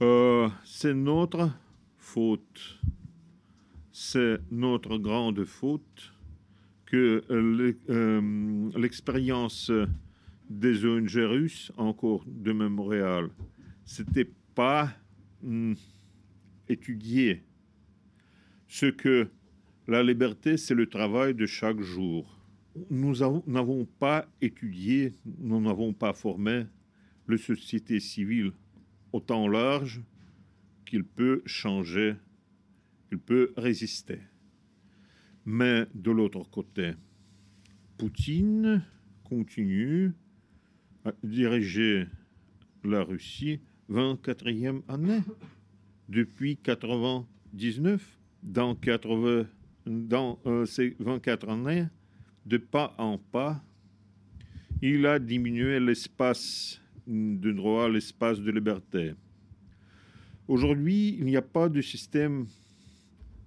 Euh, 0.00 0.48
c'est 0.64 0.94
notre 0.94 1.50
faute 1.98 2.80
c'est 3.92 4.38
notre 4.50 4.98
grande 4.98 5.44
faute 5.44 6.12
que 6.86 7.22
euh, 7.30 8.70
l'expérience 8.76 9.70
des 10.50 10.84
ONG 10.84 11.14
russes, 11.14 11.72
encore 11.76 12.24
de 12.26 12.52
Montréal, 12.52 13.30
c'était 13.84 14.30
pas 14.54 14.92
hmm, 15.42 15.74
étudié. 16.68 17.42
Ce 18.66 18.86
que 18.86 19.28
la 19.88 20.02
liberté, 20.02 20.56
c'est 20.56 20.74
le 20.74 20.86
travail 20.88 21.34
de 21.34 21.46
chaque 21.46 21.80
jour. 21.80 22.38
Nous 22.90 23.16
n'avons 23.46 23.84
pas 23.84 24.26
étudié, 24.40 25.14
nous 25.38 25.60
n'avons 25.60 25.92
pas 25.92 26.12
formé 26.12 26.64
la 27.28 27.36
société 27.36 28.00
civile 28.00 28.52
autant 29.12 29.46
large 29.46 30.02
qu'il 30.86 31.04
peut 31.04 31.42
changer 31.46 32.16
il 33.12 33.18
peut 33.18 33.52
résister. 33.58 34.20
Mais 35.44 35.86
de 35.94 36.10
l'autre 36.10 36.48
côté, 36.50 36.92
Poutine 37.98 38.82
continue 39.22 40.12
à 41.04 41.12
diriger 41.22 42.06
la 42.84 43.04
Russie 43.04 43.60
24e 43.90 44.82
année 44.88 45.20
depuis 46.08 46.56
99. 46.56 48.18
Dans, 48.42 48.74
80, 48.74 49.46
dans 49.86 50.38
euh, 50.46 50.64
ces 50.66 50.96
24 50.98 51.48
années, 51.48 51.86
de 52.46 52.56
pas 52.56 52.94
en 52.98 53.18
pas, 53.18 53.62
il 54.80 55.06
a 55.06 55.18
diminué 55.18 55.78
l'espace 55.80 56.80
de 57.06 57.52
droit, 57.52 57.88
l'espace 57.88 58.40
de 58.40 58.50
liberté. 58.50 59.14
Aujourd'hui, 60.48 61.16
il 61.18 61.26
n'y 61.26 61.36
a 61.36 61.42
pas 61.42 61.68
de 61.68 61.80
système 61.80 62.46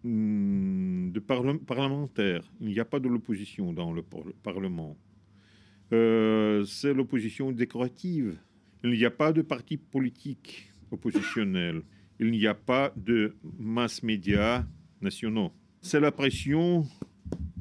Hmm, 0.08 1.10
de 1.14 1.20
parlementaires. 1.20 2.44
Il 2.62 2.68
n'y 2.68 2.80
a 2.80 2.86
pas 2.86 3.00
de 3.00 3.10
l'opposition 3.10 3.74
dans 3.74 3.92
le 3.92 4.04
Parlement. 4.44 4.96
Euh, 5.94 6.64
c'est 6.66 6.94
l'opposition 6.94 7.52
décorative. 7.52 8.38
Il 8.84 8.92
n'y 8.92 9.06
a 9.06 9.10
pas 9.10 9.34
de 9.34 9.42
parti 9.42 9.78
politique 9.78 10.72
oppositionnel. 10.92 11.82
Il 12.20 12.30
n'y 12.30 12.46
a 12.46 12.54
pas 12.54 12.94
de 12.96 13.36
mass 13.58 14.04
médias 14.04 14.64
nationaux. 15.02 15.52
C'est 15.88 16.00
la 16.00 16.12
pression 16.12 16.88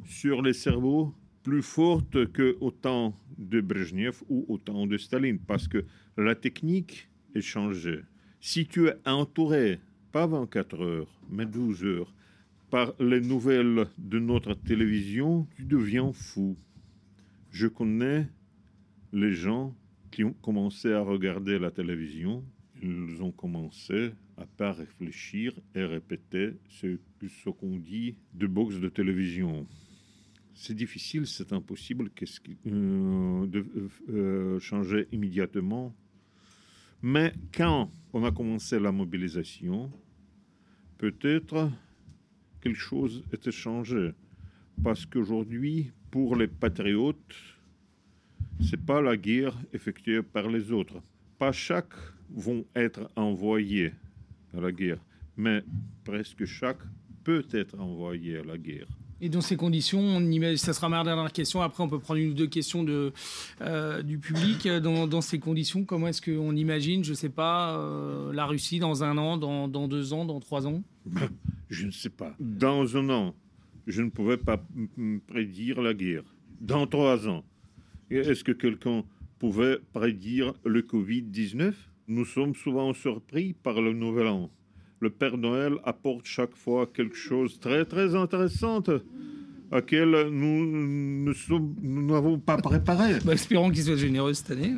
sur 0.06 0.40
les 0.40 0.54
cerveaux 0.54 1.14
plus 1.42 1.60
forte 1.60 2.32
qu'au 2.32 2.70
temps 2.70 3.14
de 3.36 3.60
Brezhnev 3.60 4.22
ou 4.30 4.46
au 4.48 4.56
temps 4.56 4.86
de 4.86 4.96
Staline, 4.96 5.38
parce 5.38 5.68
que 5.68 5.84
la 6.16 6.34
technique 6.34 7.10
est 7.34 7.42
changée. 7.42 8.00
Si 8.40 8.66
tu 8.66 8.88
es 8.88 8.94
entouré, 9.04 9.78
pas 10.10 10.26
24 10.26 10.80
heures, 10.80 11.20
mais 11.28 11.44
12 11.44 11.84
heures, 11.84 12.14
par 12.70 12.94
les 12.98 13.20
nouvelles 13.20 13.88
de 13.98 14.18
notre 14.18 14.54
télévision, 14.54 15.46
tu 15.54 15.64
deviens 15.66 16.10
fou. 16.14 16.56
Je 17.50 17.66
connais 17.66 18.26
les 19.12 19.32
gens 19.32 19.76
qui 20.10 20.24
ont 20.24 20.34
commencé 20.40 20.94
à 20.94 21.02
regarder 21.02 21.58
la 21.58 21.70
télévision, 21.70 22.42
ils 22.82 23.22
ont 23.22 23.32
commencé 23.32 24.12
à 24.36 24.46
pas 24.46 24.72
réfléchir 24.72 25.52
et 25.74 25.84
répéter 25.84 26.54
ce, 26.68 26.98
ce 27.28 27.50
qu'on 27.50 27.76
dit 27.76 28.16
de 28.32 28.46
box 28.46 28.76
de 28.76 28.88
télévision. 28.88 29.66
C'est 30.54 30.74
difficile, 30.74 31.26
c'est 31.26 31.52
impossible 31.52 32.10
euh, 32.66 33.46
de 33.46 33.66
euh, 34.08 34.60
changer 34.60 35.08
immédiatement? 35.12 35.94
Mais 37.02 37.34
quand 37.52 37.90
on 38.12 38.24
a 38.24 38.30
commencé 38.30 38.78
la 38.78 38.92
mobilisation, 38.92 39.90
peut-être 40.96 41.70
quelque 42.60 42.78
chose 42.78 43.24
était 43.32 43.52
changé. 43.52 44.12
Parce 44.82 45.04
qu'aujourd'hui, 45.04 45.90
pour 46.10 46.36
les 46.36 46.48
patriotes, 46.48 47.34
c'est 48.60 48.80
pas 48.80 49.02
la 49.02 49.16
guerre 49.16 49.56
effectuée 49.72 50.22
par 50.22 50.48
les 50.48 50.72
autres. 50.72 51.02
Pas 51.38 51.52
chaque 51.52 51.94
vont 52.30 52.64
être 52.74 53.10
envoyés 53.16 53.92
à 54.56 54.60
la 54.60 54.72
guerre, 54.72 54.98
mais 55.36 55.62
presque 56.04 56.44
chaque 56.44 56.82
peut 57.24 57.44
être 57.52 57.78
envoyé 57.80 58.38
à 58.38 58.44
la 58.44 58.58
guerre. 58.58 58.86
Et 59.20 59.28
dans 59.28 59.40
ces 59.40 59.56
conditions, 59.56 60.00
on 60.00 60.56
ça 60.56 60.72
sera 60.72 60.88
ma 60.88 61.02
dernière 61.02 61.32
question. 61.32 61.62
Après, 61.62 61.82
on 61.82 61.88
peut 61.88 61.98
prendre 61.98 62.20
une 62.20 62.30
ou 62.30 62.34
deux 62.34 62.46
questions 62.46 62.82
de, 62.82 63.12
euh, 63.62 64.02
du 64.02 64.18
public. 64.18 64.68
Dans, 64.68 65.20
ces 65.20 65.38
conditions, 65.38 65.84
comment 65.84 66.08
est-ce 66.08 66.20
qu'on 66.20 66.54
imagine, 66.54 67.04
je 67.04 67.10
ne 67.10 67.14
sais 67.14 67.28
pas, 67.30 67.78
euh, 67.78 68.32
la 68.32 68.44
Russie 68.44 68.80
dans 68.80 69.02
un 69.04 69.16
an, 69.16 69.38
dans, 69.38 69.68
dans 69.68 69.88
deux 69.88 70.12
ans, 70.12 70.24
dans 70.24 70.40
trois 70.40 70.66
ans? 70.66 70.82
Je 71.70 71.86
ne 71.86 71.90
sais 71.90 72.10
pas. 72.10 72.34
Dans 72.38 72.96
un 72.96 73.08
an, 73.08 73.34
je 73.86 74.02
ne 74.02 74.10
pouvais 74.10 74.36
pas 74.36 74.62
prédire 75.26 75.80
la 75.80 75.94
guerre. 75.94 76.24
Dans 76.60 76.86
trois 76.86 77.26
ans, 77.28 77.44
est-ce 78.10 78.44
que 78.44 78.52
quelqu'un 78.52 79.04
pouvait 79.38 79.78
prédire 79.92 80.52
le 80.64 80.82
Covid-19 80.82 81.72
Nous 82.06 82.24
sommes 82.24 82.54
souvent 82.54 82.92
surpris 82.92 83.54
par 83.54 83.80
le 83.80 83.92
nouvel 83.92 84.26
an 84.26 84.50
le 85.04 85.10
Père 85.10 85.36
Noël 85.36 85.74
apporte 85.84 86.24
chaque 86.24 86.56
fois 86.56 86.86
quelque 86.86 87.14
chose 87.16 87.56
de 87.56 87.60
très 87.60 87.84
très 87.84 88.14
intéressant 88.14 88.80
à 88.80 89.00
laquelle 89.70 90.28
nous 90.30 91.30
n'avons 91.82 92.38
pas 92.38 92.56
préparé. 92.56 93.18
Bah, 93.22 93.34
espérons 93.34 93.70
qu'il 93.70 93.82
soit 93.82 93.96
généreux 93.96 94.32
cette 94.32 94.52
année. 94.52 94.72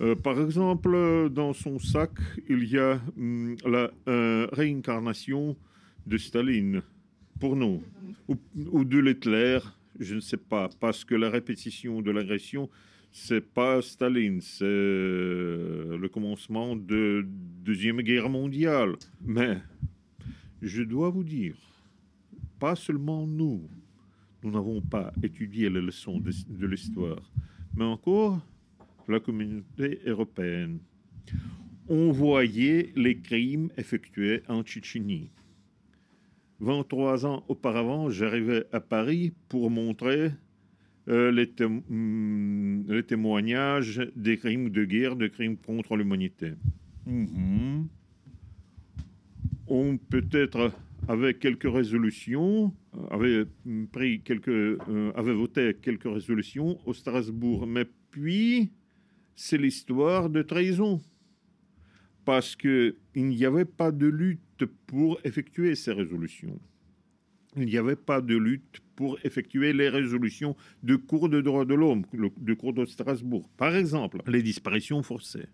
Euh, 0.00 0.16
par 0.16 0.40
exemple, 0.40 1.30
dans 1.30 1.52
son 1.52 1.78
sac, 1.78 2.10
il 2.48 2.64
y 2.64 2.78
a 2.78 3.00
hum, 3.16 3.54
la 3.64 3.92
euh, 4.08 4.48
réincarnation 4.50 5.56
de 6.08 6.18
Staline, 6.18 6.82
pour 7.38 7.54
nous, 7.54 7.80
ou, 8.26 8.34
ou 8.72 8.84
de 8.84 9.08
Hitler, 9.08 9.60
je 10.00 10.16
ne 10.16 10.20
sais 10.20 10.36
pas, 10.36 10.68
parce 10.80 11.04
que 11.04 11.14
la 11.14 11.30
répétition 11.30 12.02
de 12.02 12.10
l'agression 12.10 12.68
c'est 13.12 13.42
pas 13.42 13.82
Staline, 13.82 14.40
c'est 14.40 14.64
euh, 14.64 15.98
le 15.98 16.08
commencement 16.08 16.74
de 16.74 17.26
Deuxième 17.62 18.00
Guerre 18.00 18.30
mondiale. 18.30 18.96
Mais 19.22 19.58
je 20.62 20.82
dois 20.82 21.10
vous 21.10 21.22
dire, 21.22 21.54
pas 22.58 22.74
seulement 22.74 23.26
nous, 23.26 23.68
nous 24.42 24.50
n'avons 24.50 24.80
pas 24.80 25.12
étudié 25.22 25.68
les 25.68 25.82
leçons 25.82 26.20
de, 26.20 26.66
l'histoire, 26.66 27.30
mais 27.76 27.84
encore 27.84 28.40
la 29.06 29.20
communauté 29.20 30.00
européenne. 30.06 30.78
On 31.88 32.12
voyait 32.12 32.92
les 32.96 33.18
crimes 33.18 33.68
effectués 33.76 34.42
en 34.48 34.62
Tchétchénie. 34.62 35.30
23 36.60 37.26
ans 37.26 37.44
auparavant, 37.48 38.08
j'arrivais 38.08 38.64
à 38.72 38.80
Paris 38.80 39.34
pour 39.48 39.70
montrer 39.70 40.30
euh, 41.08 41.32
mm, 41.32 42.84
les, 42.88 43.02
témoignages 43.02 44.00
des 44.14 44.38
crimes 44.38 44.70
de 44.70 44.84
guerre, 44.84 45.16
des 45.16 45.30
crimes 45.30 45.56
contre 45.56 45.96
l'humanité. 45.96 46.52
Mhm. 47.06 47.88
On 49.66 49.96
peut-être 49.96 50.72
avec 51.08 51.40
quelques 51.40 51.70
résolutions, 51.70 52.72
euh, 52.94 53.06
avait 53.10 53.44
pris 53.90 54.20
quelques, 54.20 54.48
euh, 54.48 55.12
avait 55.16 55.34
voté 55.34 55.74
quelques 55.80 56.04
résolutions 56.12 56.78
au 56.86 56.92
Strasbourg, 56.92 57.66
mais 57.66 57.86
puis 58.10 58.70
c'est 59.34 59.58
l'histoire 59.58 60.30
de 60.30 60.42
trahison, 60.42 61.00
parce 62.24 62.54
que 62.54 62.94
il 63.14 63.26
n'y 63.26 63.44
avait 63.44 63.64
pas 63.64 63.90
de 63.90 64.06
lutte 64.06 64.64
pour 64.86 65.18
effectuer 65.24 65.74
ces 65.74 65.92
résolutions. 65.92 66.60
Il 67.56 67.66
n'y 67.66 67.76
avait 67.76 67.96
pas 67.96 68.22
de 68.22 68.34
lutte 68.34 68.80
pour 68.96 69.18
effectuer 69.24 69.74
les 69.74 69.90
résolutions 69.90 70.56
de 70.82 70.96
cours 70.96 71.28
de 71.28 71.40
droits 71.42 71.66
de 71.66 71.74
l'homme, 71.74 72.04
de 72.12 72.54
cours 72.54 72.72
de 72.72 72.86
Strasbourg. 72.86 73.48
Par 73.58 73.76
exemple, 73.76 74.22
les 74.26 74.42
disparitions 74.42 75.02
forcées. 75.02 75.48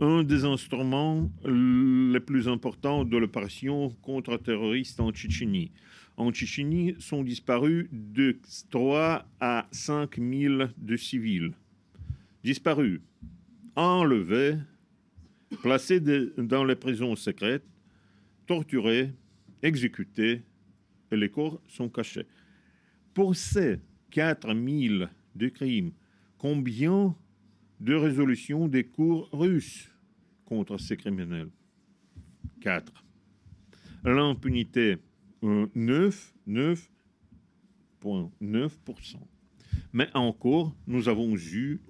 Un 0.00 0.24
des 0.24 0.44
instruments 0.44 1.30
les 1.44 2.20
plus 2.20 2.48
importants 2.48 3.04
de 3.04 3.16
l'opération 3.16 3.90
contre-terroriste 4.02 4.98
en 5.00 5.12
Tchétchénie. 5.12 5.70
En 6.16 6.32
Tchétchénie 6.32 6.94
sont 6.98 7.22
disparus 7.22 7.88
de 7.92 8.36
3 8.70 9.24
à 9.40 9.68
5 9.70 10.18
000 10.18 10.64
de 10.76 10.96
civils. 10.96 11.52
Disparus, 12.42 13.00
enlevés, 13.76 14.56
placés 15.62 16.00
dans 16.00 16.64
les 16.64 16.76
prisons 16.76 17.14
secrètes, 17.14 17.66
torturés 18.46 19.12
exécutés 19.62 20.42
les 21.16 21.30
corps 21.30 21.60
sont 21.68 21.88
cachés. 21.88 22.26
Pour 23.14 23.34
ces 23.36 23.78
4000 24.10 25.08
de 25.34 25.48
crimes, 25.48 25.92
combien 26.38 27.16
de 27.80 27.94
résolutions 27.94 28.68
des 28.68 28.84
cours 28.84 29.28
russes 29.32 29.88
contre 30.44 30.78
ces 30.78 30.96
criminels? 30.96 31.48
4. 32.60 33.04
L'impunité, 34.04 34.98
9, 35.42 36.34
9,9%. 36.48 39.16
Mais 39.92 40.08
encore, 40.14 40.74
nous 40.86 41.08
avons 41.08 41.36
eu 41.36 41.80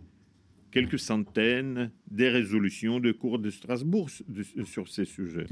quelques 0.71 0.99
centaines 0.99 1.91
de 2.11 2.25
résolutions 2.25 3.01
de 3.01 3.13
cours 3.13 3.39
de 3.39 3.51
Strasbourg 3.51 4.09
sur 4.65 4.89
ces 4.89 5.05
sujets. 5.05 5.47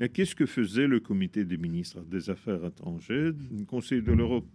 Et 0.00 0.08
qu'est-ce 0.08 0.34
que 0.34 0.46
faisait 0.46 0.86
le 0.86 1.00
comité 1.00 1.44
des 1.44 1.56
ministres 1.56 2.02
des 2.02 2.30
Affaires 2.30 2.64
étrangères 2.64 3.32
du 3.32 3.66
Conseil 3.66 4.00
de 4.00 4.12
l'Europe? 4.12 4.46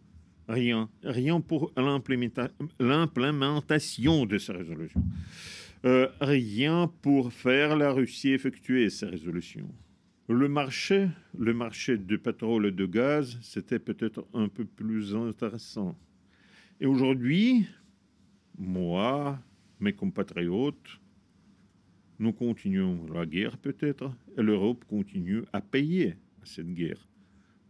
Rien. 0.48 0.90
Rien 1.04 1.42
pour 1.42 1.74
l'implémentation 2.80 4.26
de 4.26 4.38
ces 4.38 4.54
résolutions. 4.54 5.04
Euh, 5.86 6.08
rien 6.22 6.90
pour 7.02 7.34
faire 7.34 7.76
la 7.76 7.92
Russie 7.92 8.30
effectuer 8.30 8.90
ces 8.90 9.06
résolutions. 9.06 9.70
Le 10.30 10.48
marché, 10.48 11.10
le 11.38 11.54
marché 11.54 11.98
du 11.98 12.18
pétrole 12.18 12.68
et 12.68 12.72
de 12.72 12.86
gaz, 12.86 13.38
c'était 13.42 13.80
peut-être 13.80 14.26
un 14.34 14.48
peu 14.48 14.64
plus 14.64 15.14
intéressant. 15.14 15.98
Et 16.80 16.86
aujourd'hui, 16.86 17.68
moi, 18.58 19.38
mes 19.82 19.92
compatriotes, 19.92 21.02
nous 22.20 22.34
continuons 22.34 23.06
la 23.14 23.26
guerre 23.26 23.58
peut-être, 23.58 24.12
et 24.38 24.42
l'Europe 24.42 24.86
continue 24.86 25.44
à 25.52 25.62
payer 25.62 26.16
cette 26.44 26.74
guerre. 26.74 27.08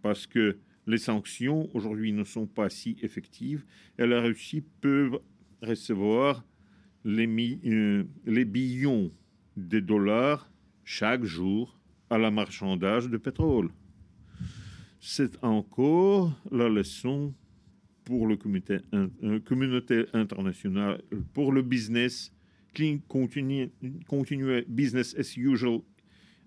Parce 0.01 0.27
que 0.27 0.57
les 0.85 0.97
sanctions 0.97 1.69
aujourd'hui 1.73 2.11
ne 2.11 2.23
sont 2.23 2.45
pas 2.45 2.69
si 2.69 2.97
effectives 3.01 3.63
et 3.97 4.05
la 4.05 4.21
Russie 4.21 4.63
peut 4.81 5.19
recevoir 5.61 6.43
les, 7.05 7.59
euh, 7.65 8.03
les 8.25 8.45
billions 8.45 9.11
de 9.55 9.79
dollars 9.79 10.51
chaque 10.83 11.23
jour 11.23 11.79
à 12.09 12.17
la 12.17 12.31
marchandage 12.31 13.09
de 13.09 13.17
pétrole. 13.17 13.69
C'est 14.99 15.41
encore 15.43 16.33
la 16.51 16.69
leçon 16.69 17.33
pour 18.05 18.27
le 18.27 18.37
euh, 18.43 19.39
communauté 19.41 20.05
internationale, 20.13 21.01
pour 21.33 21.51
le 21.51 21.61
business, 21.61 22.33
qui 22.73 23.01
continue 23.07 23.71
business 24.67 25.15
as 25.17 25.37
usual 25.37 25.81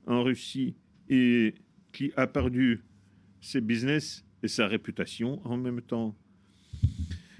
en 0.06 0.22
Russie 0.22 0.74
et 1.08 1.54
qui 1.92 2.12
a 2.16 2.26
perdu 2.26 2.82
ses 3.40 3.60
business 3.60 4.24
et 4.42 4.48
sa 4.48 4.66
réputation 4.66 5.40
en 5.44 5.56
même 5.56 5.80
temps. 5.80 6.14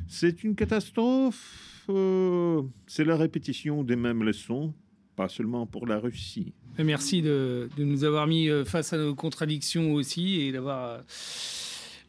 C'est 0.09 0.45
une 0.45 0.55
catastrophe. 0.55 1.85
Euh, 1.89 2.63
c'est 2.87 3.05
la 3.05 3.17
répétition 3.17 3.85
des 3.85 3.97
mêmes 3.97 4.23
leçons, 4.23 4.75
pas 5.15 5.29
seulement 5.29 5.67
pour 5.67 5.87
la 5.87 5.99
Russie. 5.99 6.53
Merci 6.79 7.23
de, 7.23 7.69
nous 7.79 8.05
avoir 8.05 8.27
mis 8.27 8.49
euh, 8.49 8.65
face 8.65 8.93
à 8.93 8.99
nos 8.99 9.15
contradictions 9.15 9.93
aussi 9.95 10.41
et 10.41 10.53
d'avoir 10.53 10.85
euh, 10.85 11.01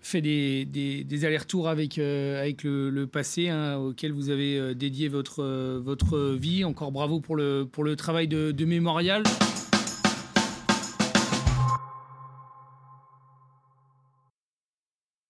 fait 0.08 0.22
des, 0.22 1.26
allers-retours 1.26 1.67
avec, 1.67 1.98
avec 1.98 2.63
le, 2.63 3.06
passé 3.06 3.50
hein, 3.50 3.78
auquel 3.78 4.12
vous 4.12 4.30
avez 4.30 4.74
dédié 4.76 5.08
votre, 5.08 5.43
votre 5.80 6.34
vie. 6.34 6.63
Encore 6.63 6.91
bravo 6.91 7.20
pour 7.20 7.36
le, 7.36 7.67
pour 7.70 7.84
le 7.84 7.96
travail 7.96 8.28
de 8.28 8.65
mémorial. 8.65 9.24